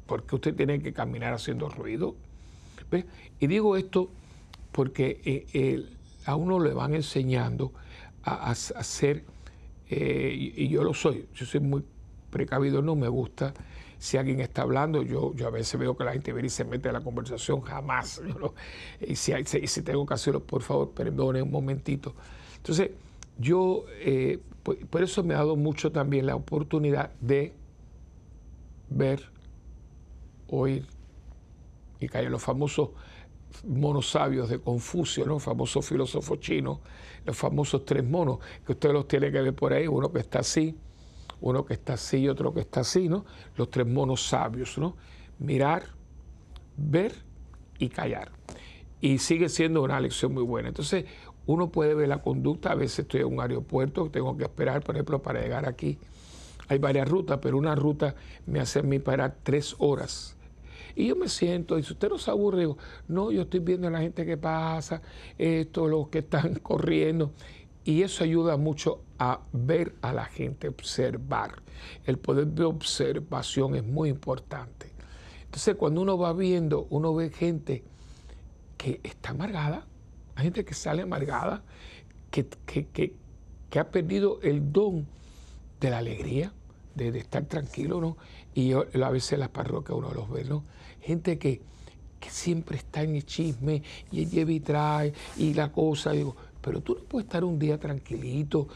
[0.05, 2.15] ¿Por qué usted tiene que caminar haciendo ruido?
[3.39, 4.09] Y digo esto
[4.71, 5.85] porque eh,
[6.25, 7.71] a uno le van enseñando
[8.23, 9.23] a, a, a ser
[9.89, 11.83] eh, y, yo lo soy, yo soy muy
[12.29, 13.53] precavido, no me gusta.
[13.97, 16.63] Si alguien está hablando, yo, yo a veces veo que la gente viene y se
[16.65, 18.21] mete a la conversación, jamás.
[19.01, 19.33] y, si
[19.67, 22.13] si tengo que hacerlo, por favor, perdone un momentito.
[22.57, 22.91] Entonces,
[23.37, 27.53] yo, eh, por, eso me ha dado mucho también la oportunidad de
[28.89, 29.21] ver,
[30.47, 30.85] oír
[31.99, 32.89] y caer los famosos
[33.67, 35.39] monos sabios de Confucio, ¿no?
[35.39, 36.81] famoso filósofo chino,
[37.25, 40.39] los famosos tres monos, que usted los tiene que ver por ahí, uno que está
[40.39, 40.75] así,
[41.45, 43.25] uno que está así y otro que está así, ¿no?
[43.55, 44.95] Los tres monos sabios, ¿no?
[45.39, 45.83] Mirar,
[46.75, 47.13] ver
[47.79, 48.31] y callar.
[48.99, 50.69] Y sigue siendo una lección muy buena.
[50.69, 51.05] Entonces,
[51.45, 54.95] uno puede ver la conducta, a veces estoy en un aeropuerto, tengo que esperar, por
[54.95, 55.97] ejemplo, para llegar aquí.
[56.67, 58.15] Hay varias rutas, pero una ruta
[58.47, 60.35] me hace a mí parar tres horas
[60.95, 62.77] y yo me siento, y si usted no se aburre, digo,
[63.09, 65.01] no, yo estoy viendo a la gente que pasa,
[65.37, 67.33] esto, los que están corriendo.
[67.83, 71.61] Y eso ayuda mucho a ver a la gente, observar.
[72.05, 74.91] El poder de observación es muy importante.
[75.43, 77.83] Entonces, cuando uno va viendo, uno ve gente
[78.77, 79.85] que está amargada,
[80.37, 81.63] gente que sale amargada,
[82.31, 85.05] que, que, ha perdido el don
[85.79, 86.53] de la alegría,
[86.95, 88.17] de, estar tranquilo, ¿no?
[88.53, 90.63] Y yo, a veces las parroquias uno los ve, ¿no?
[91.05, 91.61] gente que,
[92.27, 96.09] siempre está en el chisme y lleva y trae y la cosa.
[96.09, 98.67] Digo, pero tú no puedes estar un día tranquilito.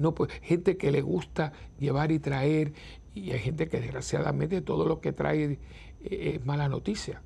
[0.00, 2.72] No, pues, gente que le gusta llevar y traer
[3.14, 7.22] y hay gente que desgraciadamente todo lo que trae eh, es mala noticia.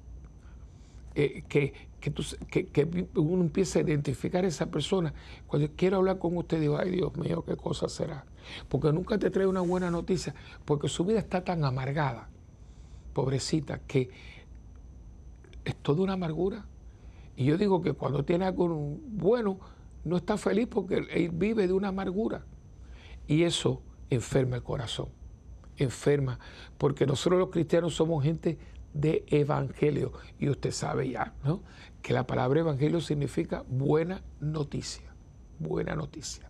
[1.15, 5.15] Eh, que, que, uno empieza a identificar a esa persona.
[5.47, 8.27] Cuando quiero hablar con usted, digo, ay Dios mío, qué cosa será.
[8.69, 10.35] Porque nunca te trae una buena noticia,
[10.67, 12.29] porque su vida está tan amargada
[13.15, 14.11] pobrecita, que
[15.65, 16.67] es toda una amargura.
[17.35, 19.59] Y yo digo que cuando tiene algo bueno,
[20.07, 22.47] no está feliz porque él vive de una amargura.
[23.27, 25.09] Y eso enferma el corazón,
[25.77, 26.39] enferma,
[26.79, 28.57] porque nosotros los cristianos somos gente
[28.95, 30.13] de evangelio.
[30.39, 31.63] Y usted sabe ya, ¿no?
[32.03, 35.13] Que la palabra evangelio significa buena noticia,
[35.59, 36.49] buena noticia.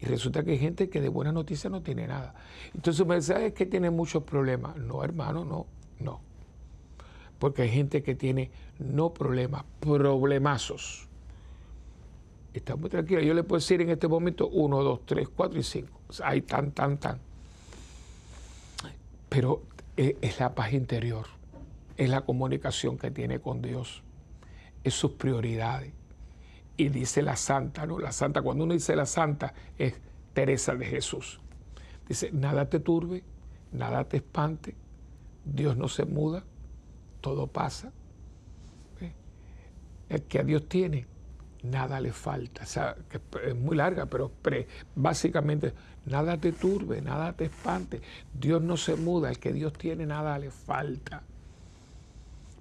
[0.00, 2.34] Y resulta que hay gente que de buena noticia no tiene nada.
[2.74, 4.76] Entonces me dice, es que tiene muchos problemas.
[4.76, 5.66] No, hermano, no.
[6.00, 6.20] No.
[7.38, 11.07] Porque hay gente que tiene no problemas, problemazos.
[12.52, 13.22] Está muy tranquila.
[13.22, 16.00] Yo le puedo decir en este momento uno, dos, tres, cuatro y cinco.
[16.24, 17.18] hay tan, tan, tan.
[19.28, 19.62] Pero
[19.96, 21.26] e, es la paz interior,
[21.96, 24.02] es la comunicación que tiene con Dios,
[24.82, 25.92] es sus prioridades.
[26.76, 27.98] Y dice la santa, ¿no?
[27.98, 29.94] La santa, cuando uno dice la santa, es
[30.32, 31.40] Teresa de Jesús.
[32.08, 33.24] Dice, nada te turbe,
[33.72, 34.74] nada te espante,
[35.44, 36.44] Dios no se muda,
[37.20, 37.92] todo pasa.
[40.08, 41.06] El que a Dios tiene,
[41.62, 42.62] nada le falta.
[42.62, 44.30] O sea, que es muy larga, pero
[44.94, 45.72] básicamente
[46.06, 48.00] nada te turbe, nada te espante.
[48.38, 51.22] Dios no se muda, el que Dios tiene nada le falta.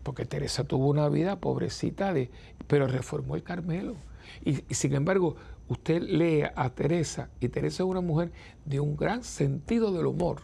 [0.04, 2.30] Porque Teresa tuvo una vida pobrecita, de,
[2.68, 3.96] pero reformó el Carmelo.
[4.44, 5.36] Y, y sin embargo,
[5.68, 8.32] usted lee a Teresa, y Teresa es una mujer
[8.66, 10.42] de un gran sentido del humor,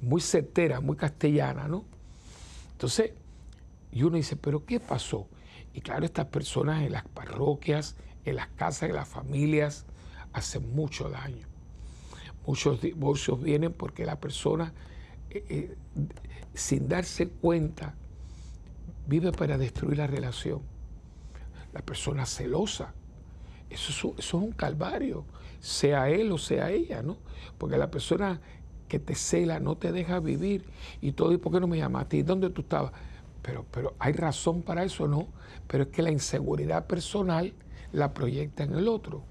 [0.00, 1.84] muy certera, muy castellana, ¿no?
[2.72, 3.12] Entonces,
[3.92, 5.26] y uno dice, pero ¿qué pasó?
[5.72, 9.86] Y claro, estas personas en las parroquias, en las casas, en las familias,
[10.32, 11.46] hacen mucho daño.
[12.46, 14.72] Muchos divorcios vienen porque la persona,
[15.30, 15.76] eh, eh,
[16.54, 17.94] sin darse cuenta,
[19.06, 20.62] vive para destruir la relación.
[21.72, 22.94] La persona celosa,
[23.68, 25.24] eso es, un calvario,
[25.60, 27.18] sea él o sea ella, ¿no?
[27.58, 28.40] Porque la persona
[28.88, 30.64] que te cela no te deja vivir
[31.00, 32.22] y todo, ¿y por qué no me llamas a ti?
[32.22, 32.92] ¿Dónde tú estabas?
[33.42, 35.28] Pero, pero hay razón para eso, ¿no?
[35.66, 37.54] Pero es que la inseguridad personal
[37.92, 39.24] la proyecta en el otro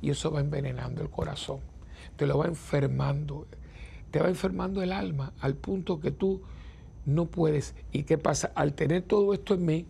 [0.00, 1.60] y eso va envenenando el corazón,
[2.16, 3.46] te lo va enfermando,
[4.10, 6.42] te va enfermando el alma al punto que tú
[7.06, 7.74] no puedes.
[7.92, 8.52] ¿Y qué pasa?
[8.54, 9.86] Al tener todo esto en mí,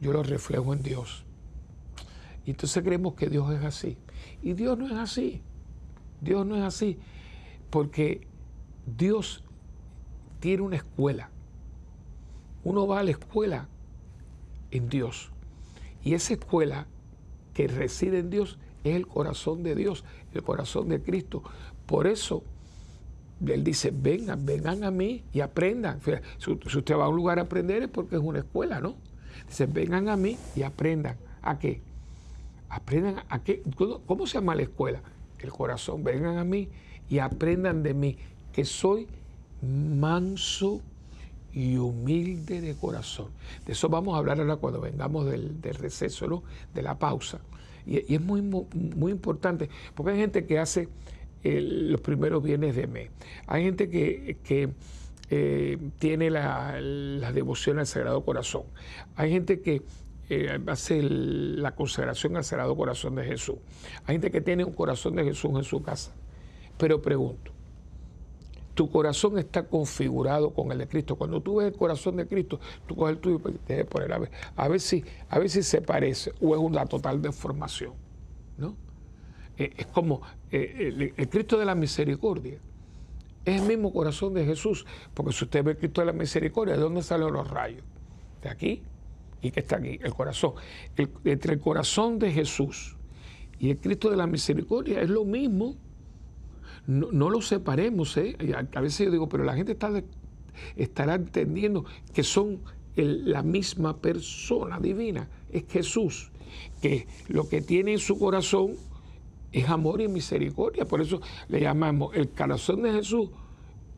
[0.00, 1.24] yo lo reflejo en Dios.
[2.44, 3.96] Y entonces creemos que Dios es así.
[4.42, 5.40] Y Dios no es así.
[6.20, 6.98] Dios no es así.
[7.70, 8.26] Porque
[8.86, 9.42] Dios
[10.40, 11.30] tiene una escuela.
[12.64, 13.68] Uno va a la escuela
[14.70, 15.30] en Dios.
[16.02, 16.86] Y esa escuela
[17.52, 21.42] que reside en Dios es el corazón de Dios, el corazón de Cristo.
[21.86, 22.42] Por eso
[23.46, 26.00] Él dice, vengan, vengan a mí y aprendan.
[26.38, 28.96] Si usted va a un lugar a aprender es porque es una escuela, ¿no?
[29.46, 31.16] Dice, vengan a mí y aprendan.
[31.42, 31.80] ¿A qué?
[32.68, 33.62] Aprendan a qué.
[34.06, 35.02] ¿Cómo se llama la escuela?
[35.38, 36.02] El corazón.
[36.02, 36.68] Vengan a mí
[37.08, 38.16] y aprendan de mí,
[38.52, 39.06] que soy
[39.62, 40.80] manso
[41.54, 43.28] y humilde de corazón.
[43.64, 46.42] De eso vamos a hablar ahora cuando vengamos del, receso, ¿no?
[46.74, 47.40] de la pausa.
[47.86, 50.88] Y, es muy, muy importante, porque hay gente que hace
[51.44, 53.10] los primeros bienes de mes.
[53.46, 54.72] Hay gente que,
[55.30, 56.80] eh, tiene la,
[57.32, 58.64] devoción al Sagrado Corazón.
[59.14, 59.82] Hay gente que
[60.30, 63.56] eh, hace la consagración al Sagrado Corazón de Jesús.
[64.06, 66.12] Hay gente que tiene un corazón de Jesús en su casa.
[66.78, 67.53] Pero pregunto,
[68.74, 71.16] tu corazón está configurado con el de Cristo.
[71.16, 74.12] Cuando tú ves el corazón de Cristo, tú coges el tuyo y te debes poner
[74.12, 77.94] a ver, a ver si, a ver si se parece o es una total deformación.
[78.58, 78.76] ¿no?
[79.56, 82.58] Eh, es como eh, el, Cristo de la misericordia.
[83.44, 86.74] Es el mismo corazón de Jesús, porque si usted ve el Cristo de la misericordia,
[86.74, 87.84] ¿de dónde salen los rayos?
[88.42, 88.82] De aquí
[89.42, 90.54] y que está aquí, el corazón.
[90.96, 92.96] entre el corazón de Jesús
[93.58, 95.76] y el Cristo de la misericordia es lo mismo
[96.86, 98.16] no, lo separemos.
[98.16, 98.36] ¿eh?
[98.74, 99.90] A, veces yo digo, pero la gente está
[100.76, 102.60] estará entendiendo que son
[102.96, 106.30] la misma persona divina, es Jesús,
[106.80, 108.74] que lo que tiene en su corazón
[109.52, 110.84] es amor y misericordia.
[110.84, 113.30] Por eso le llamamos el corazón de Jesús,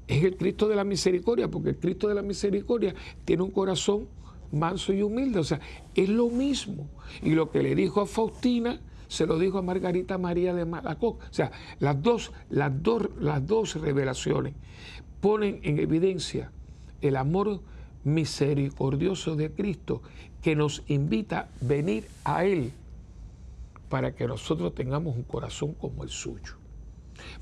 [0.07, 2.95] es el Cristo de la misericordia, porque el Cristo de la misericordia
[3.25, 4.09] tiene un corazón
[4.53, 5.41] manso y humilde.
[5.41, 5.61] O sea,
[5.95, 6.89] es lo mismo.
[7.23, 11.23] Y lo que le dijo a Faustina, se lo dijo a Margarita María de Malacoc.
[11.23, 14.55] O sea, las dos, las dos, las dos revelaciones
[15.21, 16.51] ponen en evidencia
[17.01, 17.61] el amor
[18.05, 20.03] misericordioso de Cristo
[20.43, 22.73] que nos invita a venir a Él
[23.89, 26.55] para que nosotros tengamos un corazón como el suyo.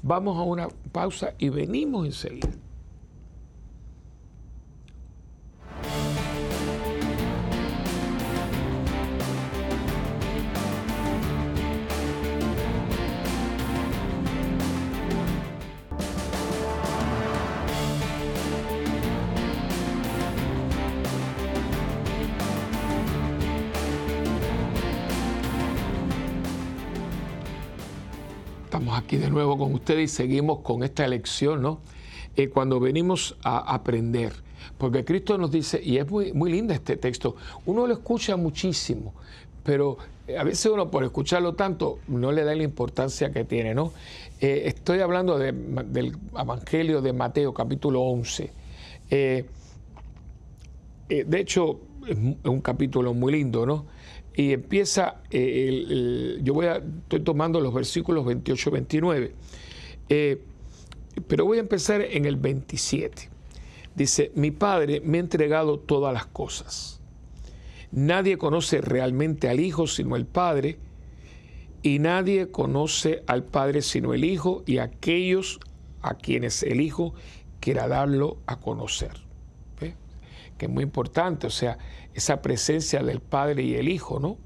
[0.02, 2.48] Vamos a una pausa y venimos enseguida.
[28.92, 31.80] Aquí de nuevo con ustedes y seguimos con esta lección, ¿no?
[32.36, 34.32] Eh, cuando venimos a aprender.
[34.78, 39.14] Porque Cristo nos dice, y es muy, muy lindo este texto, uno lo escucha muchísimo,
[39.62, 39.98] pero
[40.36, 43.92] a veces uno por escucharlo tanto no le da la importancia que tiene, ¿no?
[44.40, 48.50] Eh, estoy hablando del Evangelio de Mateo capítulo 11.
[49.10, 49.44] Eh,
[51.08, 53.86] de hecho, es un capítulo muy lindo, ¿no?
[54.36, 59.32] Y empieza, eh, yo voy a, estoy tomando los versículos 28 29,
[60.08, 60.40] eh,
[61.28, 63.30] pero voy a empezar en el 27.
[63.94, 67.00] Dice, mi Padre me ha entregado todas las cosas.
[67.92, 70.78] Nadie conoce realmente al Hijo sino el Padre,
[71.84, 75.60] y nadie conoce al Padre sino el Hijo y aquellos
[76.00, 77.14] a quienes el Hijo
[77.60, 79.22] quiera darlo a conocer.
[80.58, 81.78] Que es muy importante, o sea,
[82.14, 84.38] esa presencia del Padre y el Hijo, ¿no?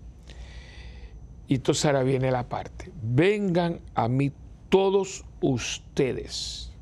[1.46, 2.90] Y entonces ahora viene la parte.
[3.02, 4.33] Vengan a mí
[4.68, 6.72] todos ustedes.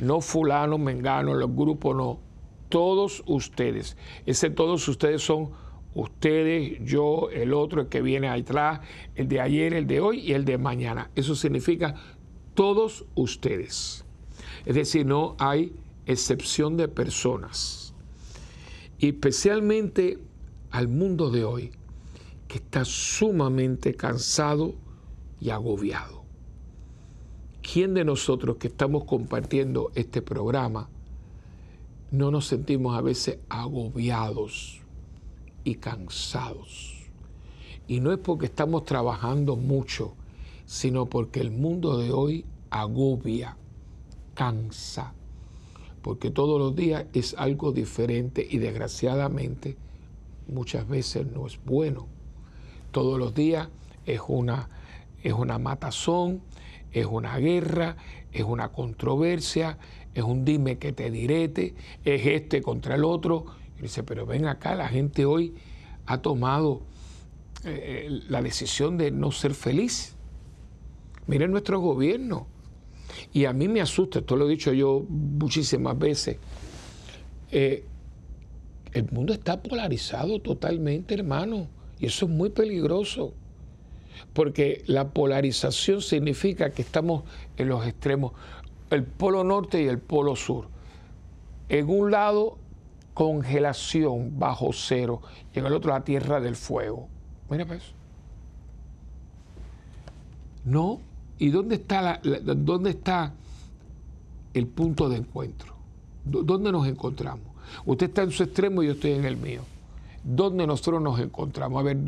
[0.00, 2.20] No fulano, mengano, los grupos no.
[2.68, 3.96] Todos ustedes.
[4.24, 5.50] Ese todos ustedes son
[5.94, 8.80] ustedes, yo, el otro, el que viene atrás,
[9.14, 11.10] el de ayer, el de hoy y el de mañana.
[11.14, 11.94] Eso significa
[12.54, 14.04] todos ustedes.
[14.64, 15.74] Es decir, no hay
[16.06, 17.85] excepción de personas.
[18.98, 20.18] Y especialmente
[20.70, 21.72] al mundo de hoy,
[22.48, 24.74] que está sumamente cansado
[25.40, 26.24] y agobiado.
[27.62, 30.88] ¿Quién de nosotros que estamos compartiendo este programa
[32.12, 34.80] no nos sentimos a veces agobiados
[35.64, 37.10] y cansados?
[37.88, 40.14] Y no es porque estamos trabajando mucho,
[40.64, 43.56] sino porque el mundo de hoy agobia,
[44.34, 45.15] cansa,
[46.06, 49.76] porque todos los días es algo diferente y desgraciadamente
[50.46, 52.06] muchas veces no es bueno.
[52.92, 53.70] Todos los días
[54.04, 54.68] es una,
[55.24, 56.42] es una matazón,
[56.92, 57.96] es una guerra,
[58.30, 59.78] es una controversia,
[60.14, 63.44] es un dime que te direte, es este contra el otro.
[63.76, 65.54] Y dice, pero ven acá, la gente hoy
[66.06, 66.82] ha tomado
[67.64, 70.14] eh, la decisión de no ser feliz.
[71.26, 72.46] Miren nuestro gobierno.
[73.32, 76.38] Y a mí me asusta, esto lo he dicho yo muchísimas veces.
[77.50, 77.84] Eh,
[78.92, 83.34] el mundo está polarizado totalmente, hermano, y eso es muy peligroso,
[84.32, 87.24] porque la polarización significa que estamos
[87.56, 88.32] en los extremos,
[88.90, 90.68] el polo norte y el polo sur.
[91.68, 92.58] En un lado,
[93.12, 95.20] congelación bajo cero,
[95.54, 97.08] y en el otro, la tierra del fuego.
[97.50, 97.82] Mira pues.
[100.64, 101.00] No,
[101.38, 103.32] ¿y dónde está, dónde está
[104.54, 105.74] el punto de encuentro?
[106.24, 107.46] ¿Dónde nos encontramos?
[107.84, 109.62] Usted está en su extremo y yo estoy en el mío.
[110.24, 111.78] ¿Dónde nosotros nos encontramos?
[111.80, 111.98] A ver,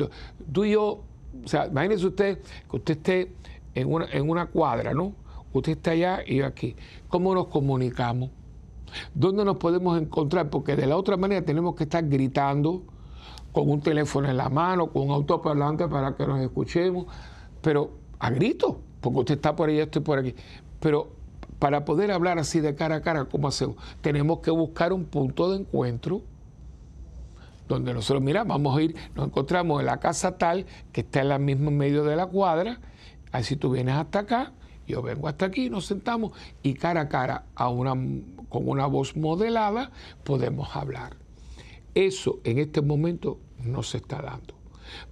[0.51, 1.01] tú y yo,
[1.43, 2.39] o sea, imagínese usted
[2.69, 3.33] que usted esté
[3.75, 5.13] en una, en una cuadra, ¿no?
[5.53, 6.75] Usted está allá y yo aquí.
[7.07, 8.29] ¿Cómo nos comunicamos?
[9.13, 10.49] ¿Dónde nos podemos encontrar?
[10.49, 12.83] Porque de la otra manera tenemos que estar gritando
[13.51, 17.05] con un teléfono en la mano, con un autoparlante para que nos escuchemos,
[17.61, 20.35] pero a grito, porque usted está por allá, estoy por aquí.
[20.79, 21.09] Pero
[21.59, 23.75] para poder hablar así de cara a cara, ¿cómo hacemos?
[24.01, 26.21] Tenemos que buscar un punto de encuentro
[27.67, 31.29] donde nosotros, mira, vamos a ir, nos encontramos en la casa tal que está en
[31.29, 32.79] la misma medio de la cuadra,
[33.31, 34.53] así tú vienes hasta acá,
[34.87, 36.33] yo vengo hasta aquí, nos sentamos
[36.63, 39.91] y cara a cara, con una voz modelada,
[40.23, 41.15] podemos hablar.
[41.93, 44.58] Eso en este momento no se está dando.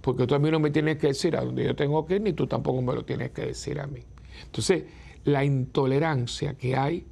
[0.00, 2.20] Porque tú a mí no me tienes que decir a dónde yo tengo que ir,
[2.20, 4.00] ni tú tampoco me lo tienes que decir a mí.
[4.44, 4.84] Entonces,
[5.24, 7.04] la intolerancia que hay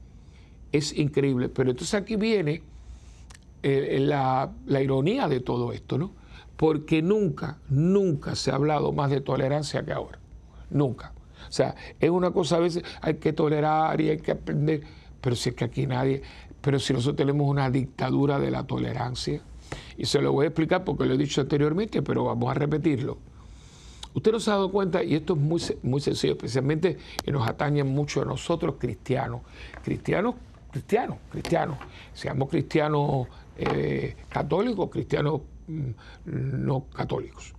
[0.73, 1.49] es increíble.
[1.49, 2.63] Pero entonces aquí viene
[3.63, 4.51] eh, la,
[4.81, 6.13] ironía de todo esto, ¿no?
[6.57, 10.19] Porque nunca, nunca se ha hablado más de tolerancia que ahora.
[10.71, 11.13] Nunca.
[11.49, 14.83] O sea, es una cosa a veces, hay que tolerar y hay que aprender,
[15.21, 16.23] pero si es que aquí nadie,
[16.61, 19.41] pero si nosotros tenemos una dictadura de la tolerancia,
[19.99, 23.19] y se lo voy a explicar porque lo he dicho anteriormente, pero vamos a repetirlo.
[24.15, 27.47] Usted no se ha dado cuenta, y esto es muy, muy sencillo, especialmente y nos
[27.47, 29.43] atañe mucho a nosotros cristianos,
[29.85, 30.37] cristianos,
[30.71, 31.77] cristianos, cristianos,
[32.15, 33.27] seamos cristianos
[33.59, 35.91] eh, católicos, cristianos mm,
[36.25, 37.55] no católicos.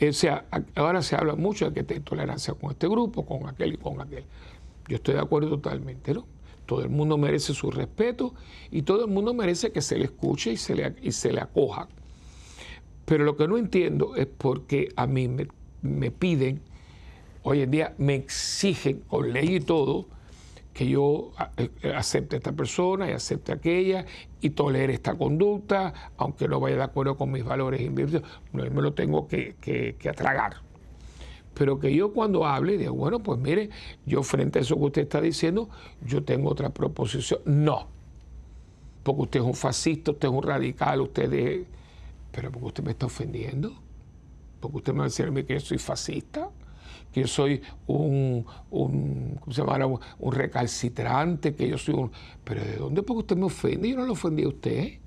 [0.00, 3.74] O sea, ahora se habla mucho de que hay tolerancia con este grupo, con aquel
[3.74, 4.24] y con aquel.
[4.88, 6.26] Yo estoy de acuerdo totalmente, ¿no?
[6.66, 8.34] Todo el mundo merece su respeto
[8.70, 11.40] y todo el mundo merece que se le escuche y se le, y se le
[11.40, 11.88] acoja.
[13.04, 15.46] Pero lo que no entiendo es por qué a mí me
[15.84, 16.62] me piden,
[17.42, 20.06] hoy en día me exigen con ley y todo,
[20.72, 24.06] que yo eh, acepte a esta persona y acepte a aquella
[24.40, 28.92] y tolere esta conducta, aunque no vaya de acuerdo con mis valores y me lo
[28.94, 30.63] tengo que, que, atragar.
[31.54, 33.70] Pero que yo cuando hable, digo, bueno, pues mire,
[34.06, 35.68] yo frente a eso que usted está diciendo,
[36.04, 37.40] yo tengo otra proposición.
[37.44, 37.88] No,
[39.02, 41.66] porque usted es un fascista, usted es un radical, usted es...
[42.32, 43.84] Pero porque usted me está ofendiendo
[44.64, 46.48] porque usted me va a decir a mí que yo soy fascista,
[47.12, 50.00] que yo soy un, un, ¿cómo se llama?
[50.18, 52.10] un recalcitrante, que yo soy un...
[52.44, 53.02] Pero ¿de dónde?
[53.02, 55.00] Porque usted me ofende, yo no le ofendí a usted.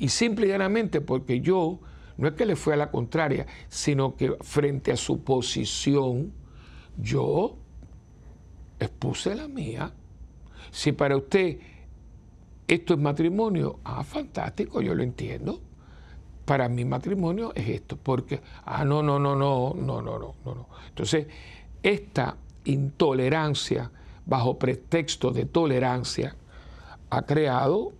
[0.00, 1.78] Y simple y llanamente porque yo,
[2.16, 6.32] no es que le fui a la contraria, sino que frente a su posición,
[6.98, 7.56] yo
[8.78, 9.92] expuse la mía.
[10.70, 11.58] Si para usted
[12.68, 15.60] esto es matrimonio, ah, fantástico, yo lo entiendo
[16.44, 20.66] para mi matrimonio es esto, porque, ah, no, no, no, no, no, no, no, no.
[20.88, 21.26] Entonces,
[21.82, 23.90] esta intolerancia,
[24.26, 26.34] bajo pretexto de tolerancia,
[27.10, 27.92] ha creado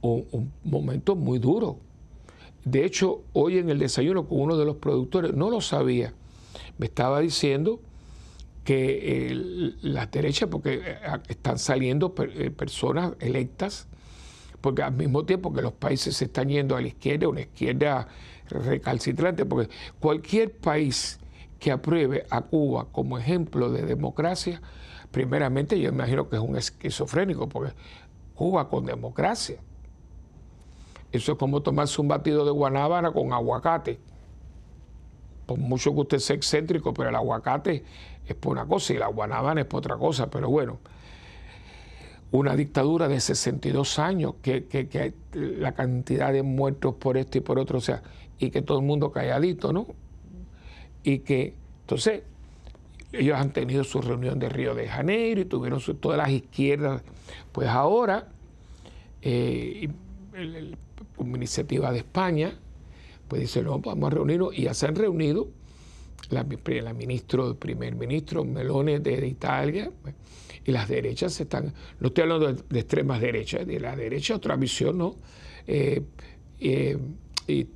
[0.00, 1.78] un, momento muy duro.
[2.64, 6.14] De hecho, hoy en el desayuno con uno de los productores, no lo sabía,
[6.78, 7.80] me estaba diciendo
[8.64, 10.96] que las derechas, porque eh,
[11.28, 13.88] están saliendo eh, personas electas,
[14.60, 18.06] porque al mismo tiempo que los países se están yendo a la izquierda, una izquierda
[18.48, 21.18] recalcitrante, porque cualquier país
[21.58, 24.62] que apruebe a Cuba como ejemplo de democracia,
[25.10, 27.72] primeramente yo imagino que es un esquizofrénico, porque
[28.34, 29.58] Cuba con democracia.
[31.12, 34.00] Eso es como tomarse un batido de guanábana con aguacate.
[35.46, 37.84] Por mucho que usted sea excéntrico, pero el aguacate
[38.26, 40.30] es por una cosa y la guanábana es por otra cosa.
[40.30, 40.78] Pero bueno,
[42.30, 47.58] una dictadura de 62 años, que, que, la cantidad de muertos por esto y por
[47.58, 48.02] otro, o sea,
[48.38, 49.86] y que todo el mundo calladito, ¿no?
[51.04, 52.22] Y que, entonces,
[53.12, 57.02] ellos han tenido su reunión de Río de Janeiro y tuvieron todas las izquierdas.
[57.52, 58.28] Pues ahora,
[59.20, 59.90] eh,
[61.16, 62.58] como iniciativa de España,
[63.28, 65.48] pues dice, no, vamos a reunirnos y ya se han reunido
[66.30, 70.14] la, la el primer ministro Melone de, Italia, pues,
[70.64, 74.98] y las derechas están, no estoy hablando de, extremas derechas, de la derecha otra visión,
[74.98, 75.16] ¿no?
[75.66, 76.02] Eh,
[76.60, 76.98] eh,
[77.46, 77.66] y,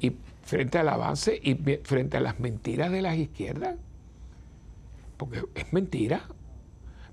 [0.00, 0.12] y
[0.42, 3.76] frente al avance y frente a las mentiras de las izquierdas
[5.16, 6.26] porque es mentira,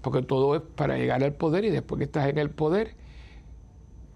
[0.01, 2.95] porque todo es para llegar al poder y después que estás en el poder,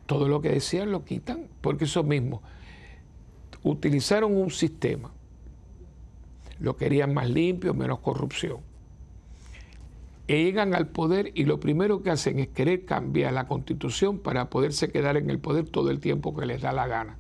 [0.06, 2.42] todo lo que decían lo quitan, porque eso mismo,
[3.64, 5.12] utilizaron un sistema,
[6.60, 8.60] lo querían más limpio, menos corrupción.
[10.28, 14.92] llegan al poder y lo primero que hacen es querer cambiar la constitución para poderse
[14.92, 17.18] quedar en el poder todo el tiempo que les da la gana.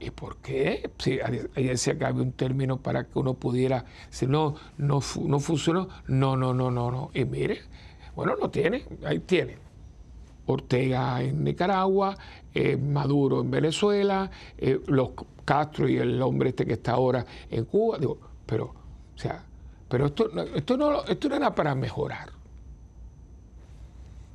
[0.00, 0.90] ¿Y por qué?
[0.98, 5.40] Sí, ahí decía que había un término para que uno pudiera, si no, no, no
[5.40, 7.10] funcionó, no, no, no, no, no.
[7.14, 7.60] Y mire,
[8.14, 9.63] bueno, lo tiene, ahí tiene.
[10.46, 12.16] Ortega en Nicaragua,
[12.52, 15.10] eh, Maduro en Venezuela, eh, los
[15.44, 17.98] Castro y el hombre este que está ahora en Cuba.
[17.98, 19.44] Digo, pero, o sea,
[19.88, 22.30] pero esto, esto, no, esto no era para mejorar.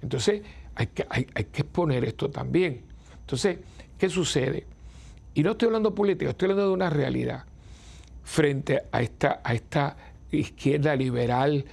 [0.01, 0.41] Entonces,
[0.75, 2.83] hay que, hay, hay que exponer esto también.
[3.21, 3.59] Entonces,
[3.97, 4.65] ¿qué sucede?
[5.33, 7.45] Y no estoy hablando política, estoy hablando de una realidad
[8.23, 9.97] frente a esta, a esta
[10.31, 11.65] izquierda liberal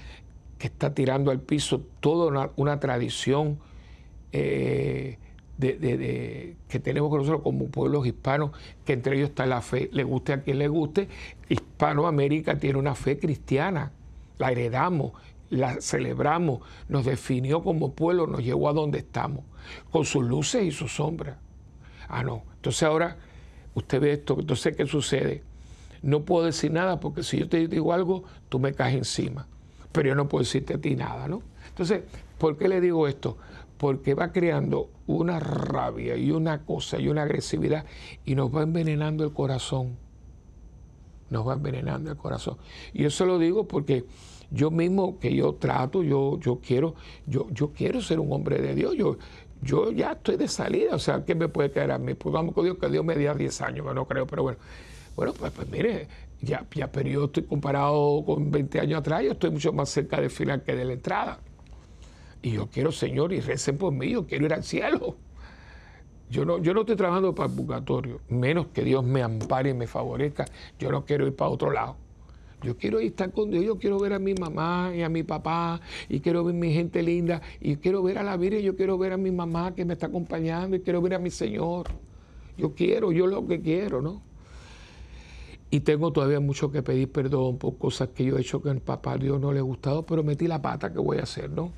[0.58, 3.58] que está tirando al piso toda una, tradición
[4.38, 5.18] eh,
[5.56, 8.50] de, que tenemos nosotros como pueblos hispanos,
[8.84, 11.08] que entre ellos está la fe, le guste a quien le guste,
[11.48, 13.92] Hispanoamérica tiene una fe cristiana,
[14.38, 15.12] la heredamos,
[15.48, 19.44] la celebramos, nos definió como pueblo, nos llevó a donde estamos,
[19.90, 21.38] con sus luces y sus sombras.
[22.08, 22.42] Ah, no.
[22.56, 23.16] Entonces ahora
[23.74, 25.42] usted ve esto, entonces ¿qué sucede?
[26.02, 29.46] No puedo decir nada porque si yo te digo algo, tú me caes encima,
[29.92, 31.42] pero yo no puedo decirte a ti nada, ¿no?
[31.68, 32.02] Entonces,
[32.38, 33.38] ¿por qué le digo esto?
[33.78, 37.84] Porque va creando una rabia y una cosa y una agresividad
[38.24, 39.96] y nos va envenenando el corazón.
[41.30, 42.56] Nos va envenenando el corazón.
[42.92, 44.04] Y eso lo digo porque
[44.50, 46.94] yo mismo que yo trato, yo, yo quiero,
[47.26, 48.94] yo, yo quiero ser un hombre de Dios.
[48.96, 49.18] Yo,
[49.62, 52.14] yo ya estoy de salida, o sea, ¿qué me puede quedar a mí?
[52.14, 54.58] Pues vamos con Dios, que Dios me diera 10 años, no creo, pero bueno.
[55.16, 56.08] Bueno, pues, pues mire,
[56.42, 60.20] ya, ya, pero yo estoy comparado con 20 años atrás, yo estoy mucho más cerca
[60.20, 61.38] del final que de la entrada.
[62.46, 65.16] Y yo quiero, Señor, y recen por mí, yo quiero ir al cielo.
[66.30, 69.74] Yo no, yo no estoy trabajando para el purgatorio, menos que Dios me ampare y
[69.74, 70.44] me favorezca.
[70.78, 71.96] Yo no quiero ir para otro lado.
[72.62, 75.80] Yo quiero estar con Dios, yo quiero ver a mi mamá y a mi papá,
[76.08, 78.96] y quiero ver a mi gente linda, y quiero ver a la Virgen, yo quiero
[78.96, 81.88] ver a mi mamá que me está acompañando, y quiero ver a mi Señor.
[82.56, 84.22] Yo quiero, yo lo que quiero, ¿no?
[85.72, 88.80] Y tengo todavía mucho que pedir perdón por cosas que yo he hecho que al
[88.80, 91.72] papá Dios no le ha gustado, pero metí la pata que voy a hacer, ¿no?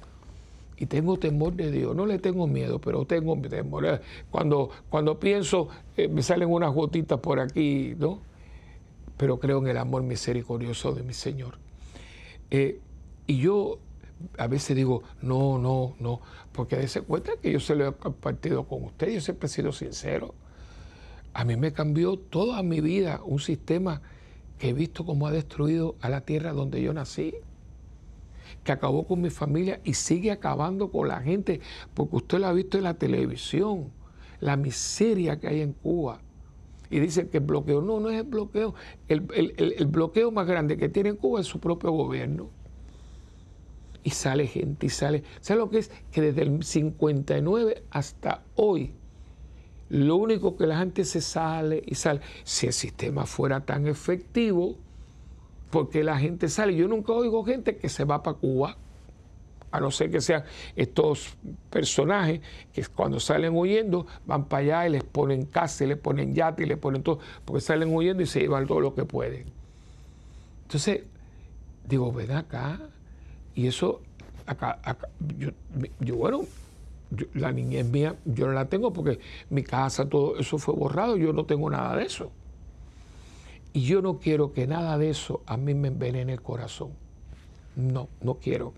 [0.79, 4.01] Y tengo temor de Dios, no le tengo miedo, pero tengo temor.
[4.31, 8.21] Cuando, cuando pienso, eh, me salen unas gotitas por aquí, ¿no?
[9.19, 11.59] pero creo en el amor misericordioso de mi Señor.
[12.51, 12.81] Eh,
[13.27, 13.79] y yo
[14.39, 16.21] a veces digo, no, no, no,
[16.53, 19.73] porque de cuenta que yo se lo he compartido con usted, yo siempre he sido
[19.73, 20.35] sincero.
[21.35, 24.01] A mí me cambió toda mi vida un sistema
[24.59, 27.35] que he visto cómo ha destruido a la tierra donde yo nací,
[28.65, 31.61] que acabó con mi familia y sigue acabando con la gente,
[31.95, 33.91] porque usted lo ha visto en la televisión,
[34.41, 36.21] la miseria que hay en Cuba
[36.91, 37.81] y dicen que el bloqueo.
[37.83, 38.75] No, no es el bloqueo.
[39.09, 39.21] El,
[39.87, 42.51] bloqueo más grande que tiene Cuba es su propio gobierno.
[44.05, 45.23] Y sale gente y sale.
[45.41, 45.91] ¿Sabe lo que es?
[46.11, 48.93] Que desde el 59 hasta hoy,
[49.91, 52.21] lo único que la gente se sale y sale.
[52.45, 54.77] Si el sistema fuera tan efectivo,
[55.71, 56.75] porque la gente sale.
[56.75, 58.77] Yo nunca oigo gente que se va para Cuba
[59.71, 60.45] a no ser que sean
[60.77, 61.37] estos
[61.71, 62.41] personajes
[62.73, 66.63] que cuando salen huyendo van para allá y les ponen casa, y les ponen yate
[66.63, 69.45] y les ponen todo, porque salen huyendo y se llevan todo lo que pueden.
[70.63, 71.03] Entonces,
[71.87, 72.81] digo, ven acá.
[73.55, 74.01] Y eso,
[74.47, 74.79] acá,
[76.01, 76.43] yo, bueno,
[77.35, 79.19] la niñez mía, yo no la tengo porque
[79.51, 82.31] mi casa, todo eso fue borrado, yo no tengo nada de eso.
[83.73, 86.91] Y yo no quiero que nada de eso a mí me envenene el corazón.
[87.77, 88.73] No, no quiero.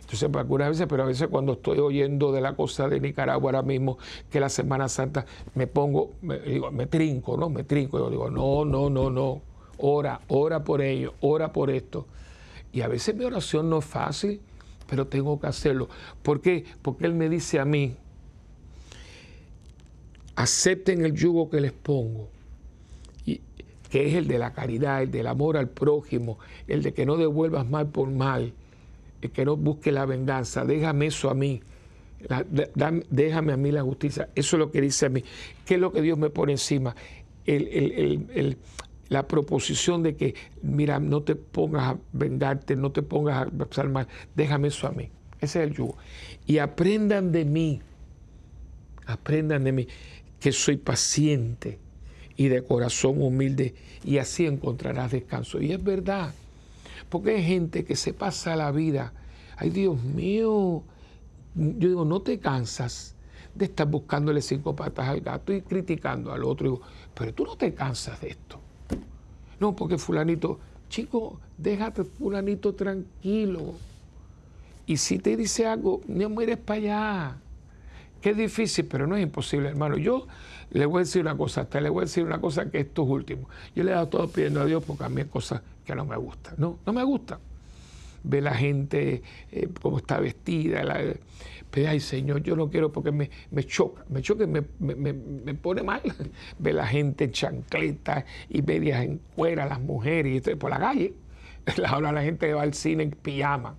[0.00, 3.62] Entonces, algunas veces, pero a veces cuando estoy oyendo de la cosa de Nicaragua ahora
[3.62, 3.98] mismo,
[4.30, 7.50] que la Semana Santa, me pongo, me, digo, me trinco, ¿no?
[7.50, 7.98] Me trinco.
[7.98, 9.42] Yo digo, no, no, no, no.
[9.78, 12.06] Ora, ora por ello, ora por esto.
[12.72, 14.40] Y a veces mi oración no es fácil,
[14.88, 15.88] pero tengo que hacerlo.
[16.22, 16.64] ¿Por qué?
[16.80, 17.94] Porque Él me dice a mí,
[20.36, 22.28] acepten el yugo que les pongo,
[23.90, 27.16] que es el de la caridad, el del amor al prójimo, el de que no
[27.16, 28.52] devuelvas mal por mal
[29.26, 31.60] que no busque la venganza, déjame eso a mí,
[33.10, 34.28] déjame a mí la justicia.
[34.34, 35.24] Eso es lo que dice a mí.
[35.66, 36.94] ¿Qué es lo que Dios me pone encima?
[39.08, 43.88] la proposición de que, mira, no te pongas a vengarte, no te pongas a pasar
[43.88, 45.08] mal, déjame eso a mí.
[45.40, 45.96] Ese es el yugo.
[46.46, 47.80] Y aprendan de mí,
[49.06, 49.88] aprendan de mí,
[50.38, 51.78] que soy paciente
[52.38, 53.74] y de corazón humilde,
[54.04, 55.60] y así encontrarás descanso.
[55.60, 56.32] Y es verdad.
[57.10, 59.12] Porque hay gente que se pasa la vida,
[59.56, 60.84] ay Dios mío,
[61.54, 63.16] yo digo, no te cansas
[63.56, 66.70] de estar buscándole cinco patas al gato y criticando al otro.
[66.70, 66.82] Digo,
[67.12, 68.60] pero tú no te cansas de esto.
[69.58, 73.74] No, porque fulanito, chico, déjate fulanito tranquilo.
[74.86, 77.36] Y si te dice algo, no mires para allá.
[78.20, 79.96] Qué difícil, pero no es imposible, hermano.
[79.96, 80.28] Yo
[80.70, 83.02] le voy a decir una cosa, hasta le voy a decir una cosa que esto
[83.02, 83.48] es último.
[83.74, 86.04] Yo le he dado todo pidiendo a Dios porque a mí hay cosas que no
[86.04, 86.54] me gustan.
[86.58, 87.38] No, no me gusta.
[88.22, 90.82] Ve la gente eh, cómo está vestida.
[91.70, 93.30] Pero, ay, Señor, yo no quiero porque me,
[93.64, 94.04] choca.
[94.08, 96.02] Me choca y me, me, pone mal.
[96.58, 101.14] Ve la gente en chancletas y medias en cuera, las mujeres, y por la calle.
[101.86, 103.76] Ahora la gente va al cine en pijama.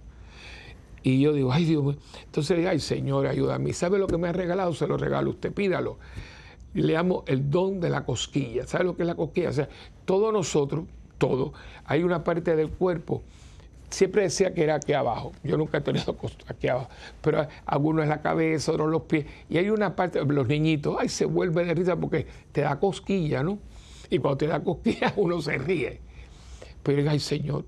[1.03, 1.97] Y yo digo, ay Dios.
[2.25, 3.73] Entonces, ay Señor, ayúdame.
[3.73, 4.73] ¿Sabe lo que me ha regalado?
[4.73, 5.97] Se lo regalo usted, pídalo
[6.73, 8.65] le llamo el don de la cosquilla.
[8.67, 9.49] ¿Sabe lo que es la cosquilla?
[9.49, 9.69] O sea,
[10.05, 10.85] todos nosotros,
[11.17, 11.53] todo,
[11.85, 13.23] hay una parte del cuerpo.
[13.89, 15.31] Siempre decía que era aquí abajo.
[15.43, 16.15] Yo nunca he tenido
[16.47, 16.89] aquí abajo.
[17.21, 19.25] Pero algunos es la cabeza, otros los pies.
[19.49, 23.41] Y hay una parte, los niñitos, ay, se vuelve de risa porque te da cosquilla,
[23.41, 23.57] ¿no?
[24.09, 26.01] Y cuando te da cosquilla, uno se ríe.
[26.83, 27.65] Pero, ay, Señor,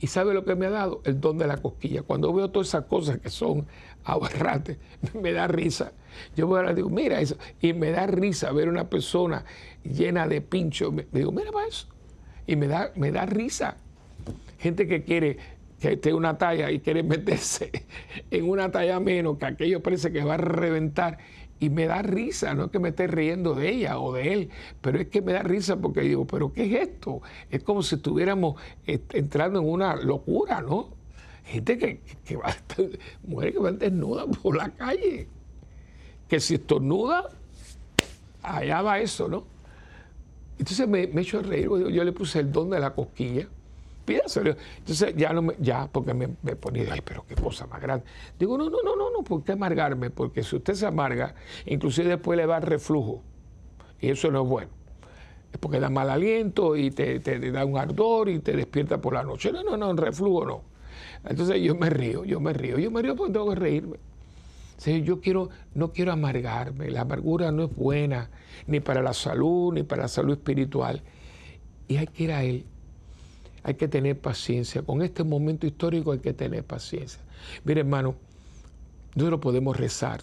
[0.00, 1.00] ¿Y sabe lo que me ha dado?
[1.04, 2.02] El don de la cosquilla.
[2.02, 3.66] Cuando veo todas esas cosas que son
[4.04, 4.78] aberrantes,
[5.14, 5.92] me da risa.
[6.36, 7.36] Yo voy a digo, mira eso.
[7.60, 9.44] Y me da risa ver una persona
[9.82, 10.92] llena de pincho.
[10.92, 11.86] Me digo, mira para eso.
[12.46, 13.76] Y me da, me da risa.
[14.58, 15.38] Gente que quiere
[15.80, 17.70] que esté una talla y quiere meterse
[18.30, 21.18] en una talla menos, que aquello parece que va a reventar
[21.60, 24.50] y me da risa, no es que me esté riendo de ella o de él,
[24.80, 27.22] pero es que me da risa porque digo, pero ¿qué es esto?
[27.50, 30.90] Es como si estuviéramos eh, entrando en una locura, ¿no?
[31.44, 32.54] Gente que, que va,
[33.26, 35.28] mujeres que van desnudas por la calle,
[36.28, 37.30] que si estornuda,
[38.42, 39.44] allá va eso, ¿no?
[40.58, 43.48] Entonces me, me echo a reír, yo le puse el don de la cosquilla
[44.06, 48.04] Entonces ya no ya, porque me, me ponía, ay, pero qué cosa más grande.
[48.38, 50.10] Digo, no, no, no, no, no, ¿por qué amargarme?
[50.10, 51.34] Porque si usted se amarga,
[51.66, 53.22] inclusive después le va reflujo.
[54.00, 54.70] Y eso no es bueno.
[55.52, 59.22] Es porque da mal aliento y te, da un ardor y te despierta por la
[59.22, 59.52] noche.
[59.52, 60.62] No, no, no, reflujo no.
[61.24, 63.96] Entonces yo me río, yo me río, yo me río porque tengo que reírme.
[65.02, 66.90] yo quiero, no quiero amargarme.
[66.90, 68.30] La amargura no es buena,
[68.66, 71.02] ni para la salud, ni para la salud espiritual.
[71.88, 72.66] Y hay que ir a Él
[73.64, 74.82] hay que tener paciencia.
[74.82, 77.20] Con este momento histórico hay que tener paciencia.
[77.64, 78.14] Mire, hermano,
[79.14, 80.20] nosotros podemos rezar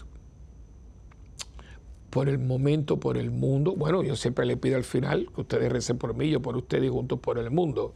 [2.11, 3.75] por el momento, por el mundo.
[3.75, 6.85] Bueno, yo siempre le pido al final que ustedes recen por mí, yo por ustedes
[6.85, 7.93] y juntos por el mundo.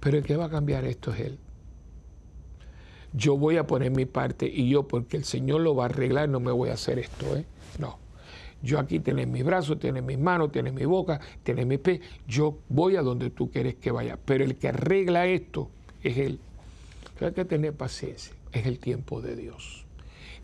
[0.00, 1.38] Pero el que va a cambiar esto es Él.
[3.12, 6.28] Yo voy a poner mi parte y yo, porque el Señor lo va a arreglar,
[6.28, 7.46] no me voy a hacer esto, ¿eh?
[7.78, 7.98] No.
[8.66, 12.00] Yo aquí tienes mis brazos, tienes mis manos, tienes mi boca, tienes mi pie.
[12.26, 14.18] Yo voy a donde tú quieres que vaya.
[14.24, 15.70] Pero el que arregla esto
[16.02, 16.40] es Él.
[17.20, 18.34] Hay que tener paciencia.
[18.50, 19.86] Es el tiempo de Dios.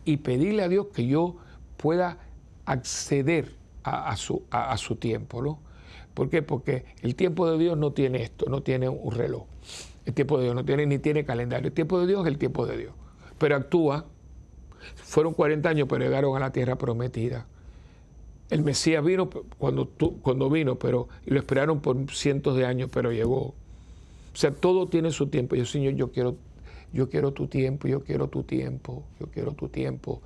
[0.04, 1.36] Y pedirle a Dios que yo
[1.76, 2.18] pueda
[2.64, 5.58] acceder a, su, a, su tiempo, ¿no?
[6.14, 6.42] ¿Por qué?
[6.42, 9.46] Porque el tiempo de Dios no tiene esto, no tiene un reloj.
[10.06, 11.66] El tiempo de Dios no tiene ni tiene calendario.
[11.66, 12.92] El tiempo de Dios es el tiempo de Dios.
[13.38, 14.06] Pero actúa.
[14.94, 17.46] Fueron 40 años, pero llegaron a la tierra prometida.
[18.52, 19.88] El Mesías vino cuando,
[20.20, 23.38] cuando vino, pero lo esperaron por cientos de años, pero llegó.
[23.40, 23.54] O
[24.34, 25.56] sea, todo tiene su tiempo.
[25.56, 26.36] Yo, Señor, yo quiero,
[26.92, 30.20] yo quiero tu tiempo, yo quiero tu tiempo, yo quiero tu tiempo.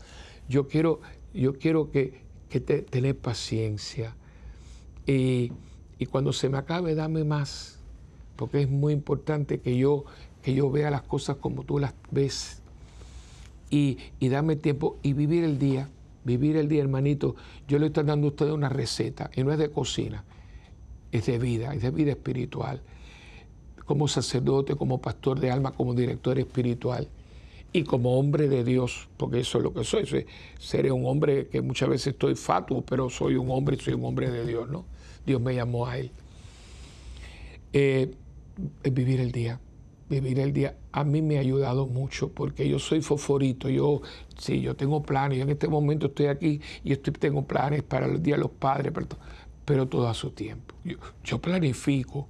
[0.49, 1.01] Yo quiero,
[1.35, 2.21] yo quiero que,
[2.51, 4.17] que te, paciencia.
[5.07, 5.53] Y,
[6.01, 7.79] y cuando se me acabe, dame más.
[8.35, 10.05] porque es muy importante que yo,
[10.43, 12.61] que yo vea las cosas como tú las ves
[13.71, 15.89] y, y dame tiempo y vivir el día,
[16.27, 17.37] vivir el día, hermanito.
[17.69, 20.25] Yo le estoy dando a ustedes una receta y no es de cocina,
[21.13, 22.83] es de vida, es de vida espiritual.
[23.87, 27.09] Como sacerdote, como pastor de alma, como director espiritual
[27.73, 30.27] y como hombre de Dios, porque eso es lo que soy.
[30.59, 34.05] Seré un hombre que muchas veces estoy fatuo, pero soy un hombre y soy un
[34.05, 34.85] hombre de Dios, ¿no?
[35.25, 36.11] Dios me llamó a él.
[37.73, 38.11] Eh,
[38.91, 39.61] vivir el día,
[40.09, 44.03] vivir el día a mí me ha ayudado mucho porque yo soy foforito, yo
[44.39, 48.07] sí, yo tengo planes, yo en este momento estoy aquí y estoy, tengo planes para
[48.07, 48.93] el Día de los Padres,
[49.65, 50.75] pero, todo a su tiempo.
[51.25, 52.29] Yo, planifico,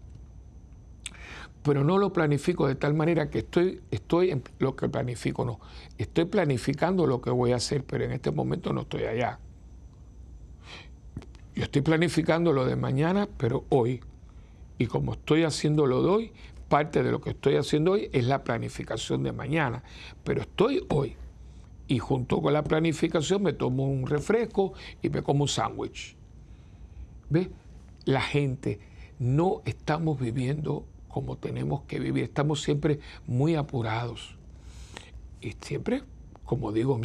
[1.63, 5.61] pero no lo planifico de tal manera que estoy, estoy en lo que planifico, no.
[5.99, 9.39] Estoy planificando lo que voy a hacer, pero en este momento no estoy allá.
[11.55, 14.01] Yo estoy planificando lo de mañana, pero hoy.
[14.79, 16.33] Y como estoy haciendo lo de hoy,
[16.69, 19.83] parte de lo que estoy haciendo hoy es la planificación de mañana,
[20.25, 21.17] pero estoy hoy.
[21.89, 26.17] Y junto con la planificación me tomo un refresco y me como un sándwich.
[27.31, 27.51] ¿Ve?
[28.05, 28.81] La gente
[29.19, 34.37] no estamos viviendo como tenemos que vivir, estamos siempre muy apurados.
[35.41, 36.03] Y siempre,
[36.45, 37.01] como digo,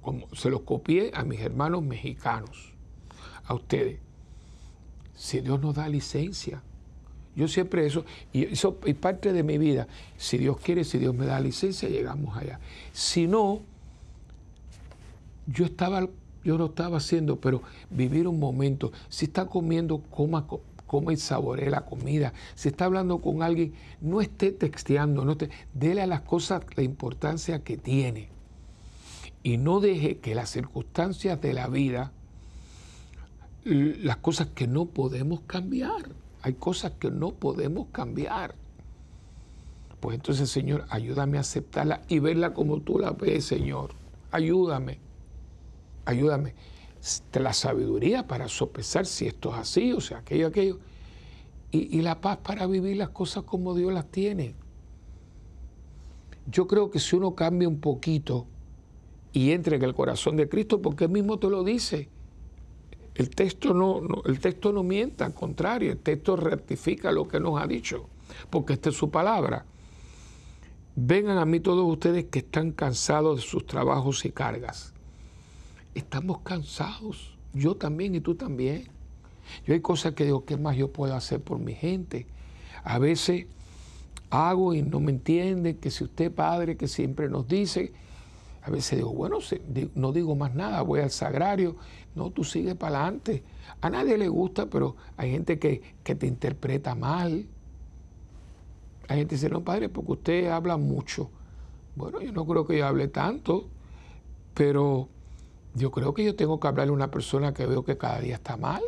[0.00, 2.72] como se los copié a mis hermanos mexicanos,
[3.44, 3.98] a ustedes.
[5.14, 6.62] Si Dios nos da licencia,
[7.40, 9.88] yo siempre eso, y eso es parte de mi vida.
[10.18, 12.60] Si Dios quiere, si Dios me da licencia, llegamos allá.
[12.92, 13.62] Si no,
[15.46, 16.06] yo estaba,
[16.44, 18.92] yo lo estaba haciendo, pero vivir un momento.
[19.08, 20.46] Si está comiendo, coma,
[20.86, 22.34] coma y saboree la comida.
[22.56, 23.72] Si está hablando con alguien,
[24.02, 28.28] no esté texteando, no esté, dele a las cosas la importancia que tiene.
[29.42, 32.12] Y no deje que las circunstancias de la vida,
[33.64, 38.54] las cosas que no podemos cambiar, hay cosas que no podemos cambiar.
[40.00, 43.90] Pues entonces, Señor, ayúdame a aceptarla y verla como tú la ves, Señor.
[44.30, 44.98] Ayúdame.
[46.06, 46.54] Ayúdame.
[47.34, 50.78] La sabiduría para sopesar si esto es así, o sea, aquello, aquello.
[51.70, 54.54] Y, y la paz para vivir las cosas como Dios las tiene.
[56.46, 58.46] Yo creo que si uno cambia un poquito
[59.32, 62.08] y entra en el corazón de Cristo, porque Él mismo te lo dice,
[63.20, 67.60] el texto no, el texto no mienta, al contrario, el texto rectifica lo que nos
[67.60, 68.08] ha dicho,
[68.48, 69.66] porque esta es su palabra.
[70.96, 74.94] Vengan a mí todos ustedes que están cansados de sus trabajos y cargas.
[75.94, 78.88] Estamos cansados, yo también y tú también.
[79.66, 82.26] Yo hay cosas que digo, ¿qué más yo puedo hacer por mi gente?
[82.84, 83.46] A veces
[84.30, 87.92] hago y no me entienden, que si usted padre que siempre nos dice,
[88.62, 89.38] a veces digo, bueno,
[89.94, 91.76] no digo más nada, voy al sagrario.
[92.14, 93.42] No, tú sigues para adelante.
[93.80, 97.46] A nadie le gusta, pero hay gente que, te interpreta mal.
[99.08, 101.30] Hay gente que dice, no, padre, porque usted habla mucho.
[101.96, 103.68] Bueno, yo no creo que yo hable tanto,
[104.54, 105.08] pero
[105.74, 108.36] yo creo que yo tengo que hablarle a una persona que veo que cada día
[108.36, 108.82] está mal.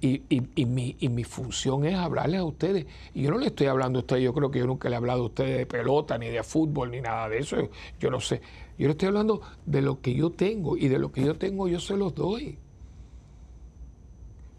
[0.00, 0.20] Y,
[0.66, 2.86] mi, función es hablarles a ustedes.
[3.14, 4.98] Y yo no le estoy hablando a ustedes, yo creo que yo nunca le he
[4.98, 7.56] hablado a ustedes de pelota, ni de fútbol, ni nada de eso.
[7.98, 8.42] Yo no sé.
[8.78, 11.68] Yo le estoy hablando de lo que yo tengo y de lo que yo tengo
[11.68, 12.58] yo se los doy.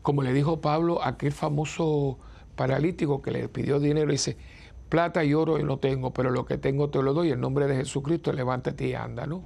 [0.01, 2.17] Como le dijo Pablo a aquel famoso
[2.55, 4.37] paralítico que le pidió dinero, dice,
[4.89, 7.31] plata y oro yo no tengo, pero lo que tengo te lo doy.
[7.31, 9.43] En nombre de Jesucristo, levántate y anda, ¿no?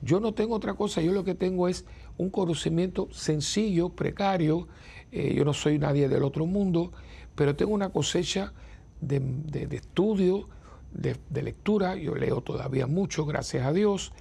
[0.00, 1.84] Yo no tengo otra cosa, yo lo que tengo es
[2.18, 4.68] un conocimiento sencillo, precario,
[5.10, 6.92] eh, yo no soy nadie del otro mundo,
[7.34, 8.52] pero tengo una cosecha
[9.00, 10.48] de, estudio,
[10.92, 14.12] de, lectura, yo leo todavía mucho, gracias a Dios,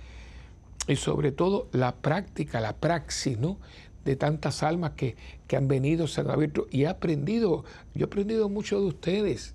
[0.87, 3.57] y sobre todo la práctica, la praxis, ¿no?
[4.05, 8.07] de tantas almas que, que, han venido, se han abierto y he aprendido, yo he
[8.07, 9.53] aprendido mucho de ustedes.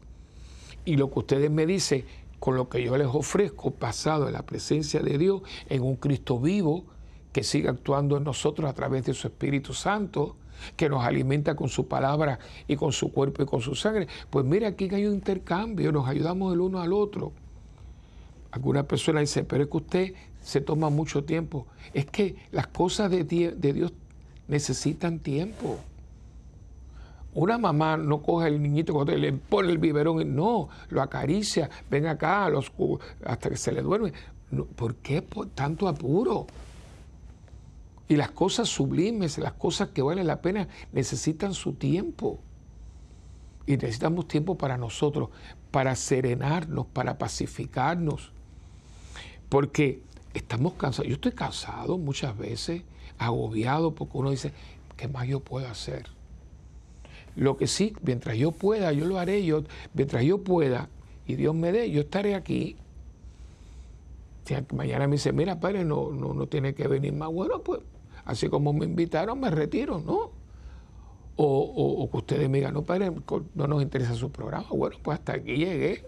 [0.85, 2.05] Y lo que ustedes me dicen,
[2.39, 6.39] con lo que yo les ofrezco, pasado en la presencia de Dios, en un Cristo
[6.39, 6.85] vivo,
[7.33, 10.37] que siga actuando en nosotros a través de su Espíritu Santo,
[10.77, 14.09] que nos alimenta con su palabra y con su cuerpo y con su sangre.
[14.31, 17.33] Pues mira, aquí hay un intercambio, nos ayudamos el uno al otro.
[18.51, 21.67] Alguna persona dice, pero es que usted se toma mucho tiempo.
[21.95, 23.93] Es que las cosas de, Dios
[24.49, 25.79] necesitan tiempo.
[27.35, 32.07] Una mamá no coge al niñito cuando le pone el biberón, no, lo acaricia, ven
[32.07, 32.71] acá los,
[33.25, 34.13] hasta que se le duerme.
[34.77, 36.47] ¿Por qué tanto apuro?
[38.13, 42.41] Y las cosas sublimes, las cosas que valen la pena, necesitan su tiempo.
[43.67, 45.31] Y necesitamos tiempo para nosotros,
[45.71, 48.31] para serenarnos, para pacificarnos.
[49.49, 50.03] Porque
[50.35, 51.09] estamos cansados.
[51.09, 52.83] Yo estoy cansado muchas veces,
[53.17, 54.53] agobiado, porque uno dice,
[54.99, 56.05] ¿qué más yo puedo hacer?
[57.35, 59.63] Lo que sí, mientras yo pueda, yo lo haré, yo,
[59.95, 60.91] mientras yo pueda
[61.27, 62.77] y Dios me dé, yo estaré aquí.
[64.45, 67.31] Si mañana me dice, mira, padre, no, no, no tiene que venir más.
[67.33, 67.81] Bueno, pues
[68.25, 70.31] así como me invitaron, me retiro, ¿no?
[71.37, 73.11] O, que ustedes me digan, no, padre,
[73.55, 74.67] no nos interesa su programa.
[74.71, 76.05] Bueno, pues hasta aquí llegué.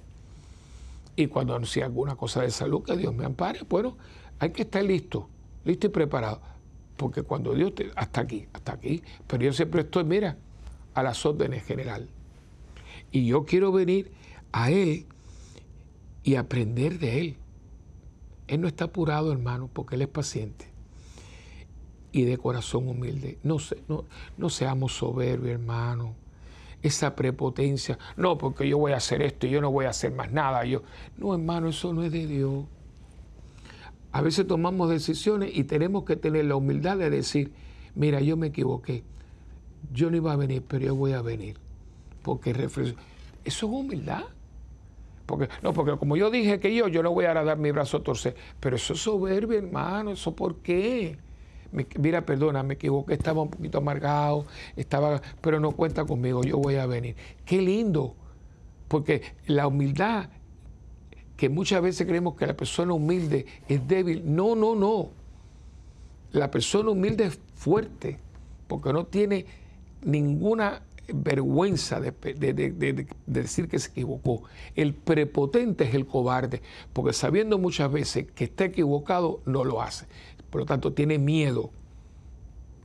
[1.17, 3.97] Y cuando si alguna cosa de salud, que Dios me ampare, bueno,
[4.39, 5.29] hay que estar listo,
[5.65, 6.41] listo y preparado.
[6.97, 10.37] Porque cuando Dios te, hasta aquí, hasta aquí, pero yo siempre estoy, mira,
[10.93, 12.09] a las órdenes general.
[13.11, 14.13] Y yo quiero venir
[14.53, 15.07] a Él
[16.23, 17.37] y aprender de Él.
[18.47, 20.74] Él no está apurado, hermano, porque Él es paciente
[22.15, 23.39] y de corazón humilde.
[23.43, 23.57] No,
[23.89, 24.05] no,
[24.39, 26.15] no seamos soberbios, hermano.
[26.81, 30.13] Esa prepotencia, no, porque yo voy a hacer esto y yo no voy a hacer
[30.13, 30.65] más nada.
[30.65, 30.83] Yo,
[31.17, 32.67] no, hermano, eso no es de Dios.
[34.13, 37.53] A veces tomamos decisiones y tenemos que tener la humildad de decir,
[37.97, 39.03] mira, yo me equivoqué.
[39.93, 41.57] Yo no iba a venir, pero yo voy a venir.
[42.23, 42.95] Porque Eso
[43.45, 44.23] es humildad.
[45.27, 47.97] Porque, no, porque como yo dije que yo, yo no voy a dar mi brazo
[47.97, 48.37] a torcer.
[48.61, 50.13] Pero eso es soberbio, hermano.
[50.13, 51.19] ¿Eso por qué?
[51.99, 54.47] Mira, perdona, me equivoqué, estaba un poquito amargado,
[54.77, 57.17] estaba, pero no cuenta conmigo, yo voy a venir.
[57.45, 58.15] Qué lindo,
[58.89, 60.29] porque la humildad,
[61.37, 65.11] que muchas veces creemos que la persona humilde es débil, no, no, no.
[66.33, 68.19] La persona humilde es fuerte,
[68.67, 69.47] porque no tiene
[70.03, 72.13] ninguna vergüenza de,
[73.27, 74.43] decir que se equivocó.
[74.75, 76.63] El prepotente es el cobarde,
[76.93, 80.07] porque sabiendo muchas veces que está equivocado, no lo hace.
[80.55, 81.73] Por lo tanto, tiene miedo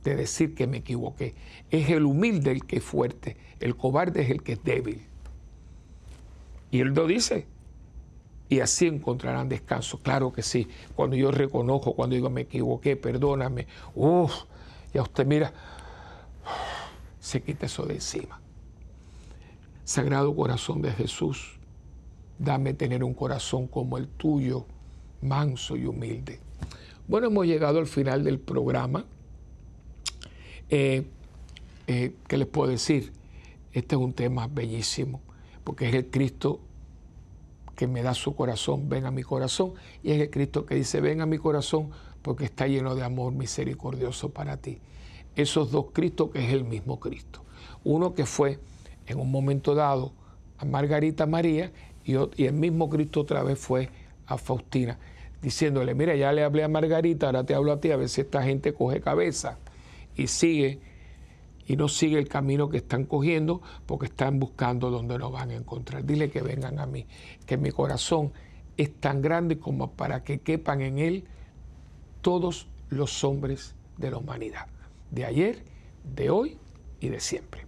[0.02, 1.36] de decir que me equivoqué.
[1.70, 5.06] Es el humilde el que es fuerte, el cobarde es el que es débil.
[6.72, 7.46] Y él lo dice.
[8.48, 10.00] Y así encontrarán descanso.
[10.00, 10.66] Claro que sí.
[10.96, 13.68] Cuando yo reconozco, cuando digo me equivoqué, perdóname.
[13.94, 14.32] Uf,
[14.92, 15.52] ya usted mira,
[17.20, 18.40] se quita eso de encima.
[19.84, 21.60] Sagrado corazón de Jesús,
[22.36, 24.66] dame tener un corazón como el tuyo,
[25.22, 26.40] manso y humilde.
[27.10, 29.04] Bueno, hemos llegado al final del programa.
[30.68, 31.02] Eh,
[31.88, 33.12] eh, ¿Qué les puedo decir?
[33.72, 35.20] Este es un tema bellísimo,
[35.64, 36.60] porque es el Cristo
[37.74, 39.72] que me da su corazón, ven a mi corazón,
[40.04, 41.90] y es el Cristo que dice, ven a mi corazón,
[42.22, 44.78] porque está lleno de amor misericordioso para ti.
[45.34, 47.42] Esos dos Cristos que es el mismo Cristo.
[47.82, 48.60] Uno que fue
[49.08, 50.12] en un momento dado
[50.58, 51.72] a Margarita María
[52.04, 53.88] y, y el mismo Cristo otra vez fue
[54.26, 54.96] a Faustina
[55.42, 58.20] diciéndole, mira, ya le hablé a Margarita, ahora te hablo a ti, a ver si
[58.20, 59.58] esta gente coge cabeza
[60.16, 60.80] y sigue
[61.66, 65.54] y no sigue el camino que están cogiendo porque están buscando donde no van a
[65.54, 66.04] encontrar.
[66.04, 67.06] Dile que vengan a mí,
[67.46, 68.32] que mi corazón
[68.76, 71.24] es tan grande como para que quepan en él
[72.22, 74.66] todos los hombres de la humanidad,
[75.10, 75.62] de ayer,
[76.02, 76.58] de hoy
[77.00, 77.66] y de siempre.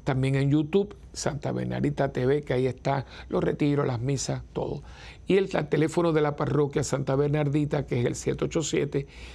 [0.04, 4.82] También en YouTube, Santa Bernardita TV, que ahí están los retiros, las misas, todo.
[5.26, 8.14] Y el, el teléfono de la parroquia Santa Bernardita, que es el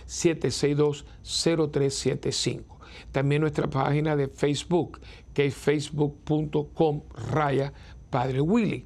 [0.07, 2.76] 787-762-0375.
[3.11, 4.99] También nuestra página de Facebook,
[5.33, 7.73] que es facebook.com raya
[8.09, 8.85] Padre Willy.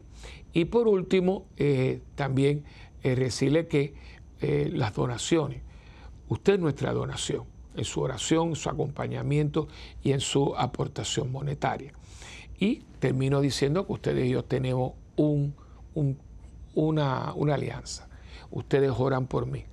[0.54, 2.66] Y por último, eh, también
[3.04, 3.94] eh, decirle que
[4.42, 5.62] eh, las donaciones,
[6.28, 7.46] usted es nuestra donación,
[7.76, 9.68] en su oración, en su acompañamiento
[10.04, 11.94] y en su aportación monetaria.
[12.60, 15.56] Y termino diciendo que ustedes y yo tenemos un,
[16.76, 18.10] una, una alianza.
[18.52, 19.66] Ustedes oran por mí.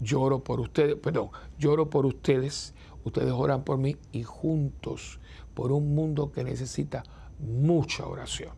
[0.00, 2.74] Lloro por ustedes, perdón, lloro por ustedes
[3.04, 5.20] ustedes oran por mí y juntos
[5.54, 7.02] por un mundo que necesita
[7.38, 8.52] mucha oración.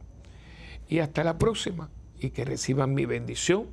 [0.88, 3.68] Y hasta la próxima y que reciban mi bendición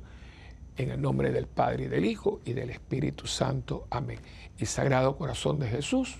[0.76, 3.86] en el nombre del Padre y del Hijo y del Espíritu Santo.
[3.90, 4.18] Amén.
[4.58, 6.16] Y Sagrado Corazón de Jesús,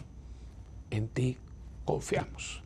[0.91, 1.39] en ti
[1.85, 2.60] confiamos.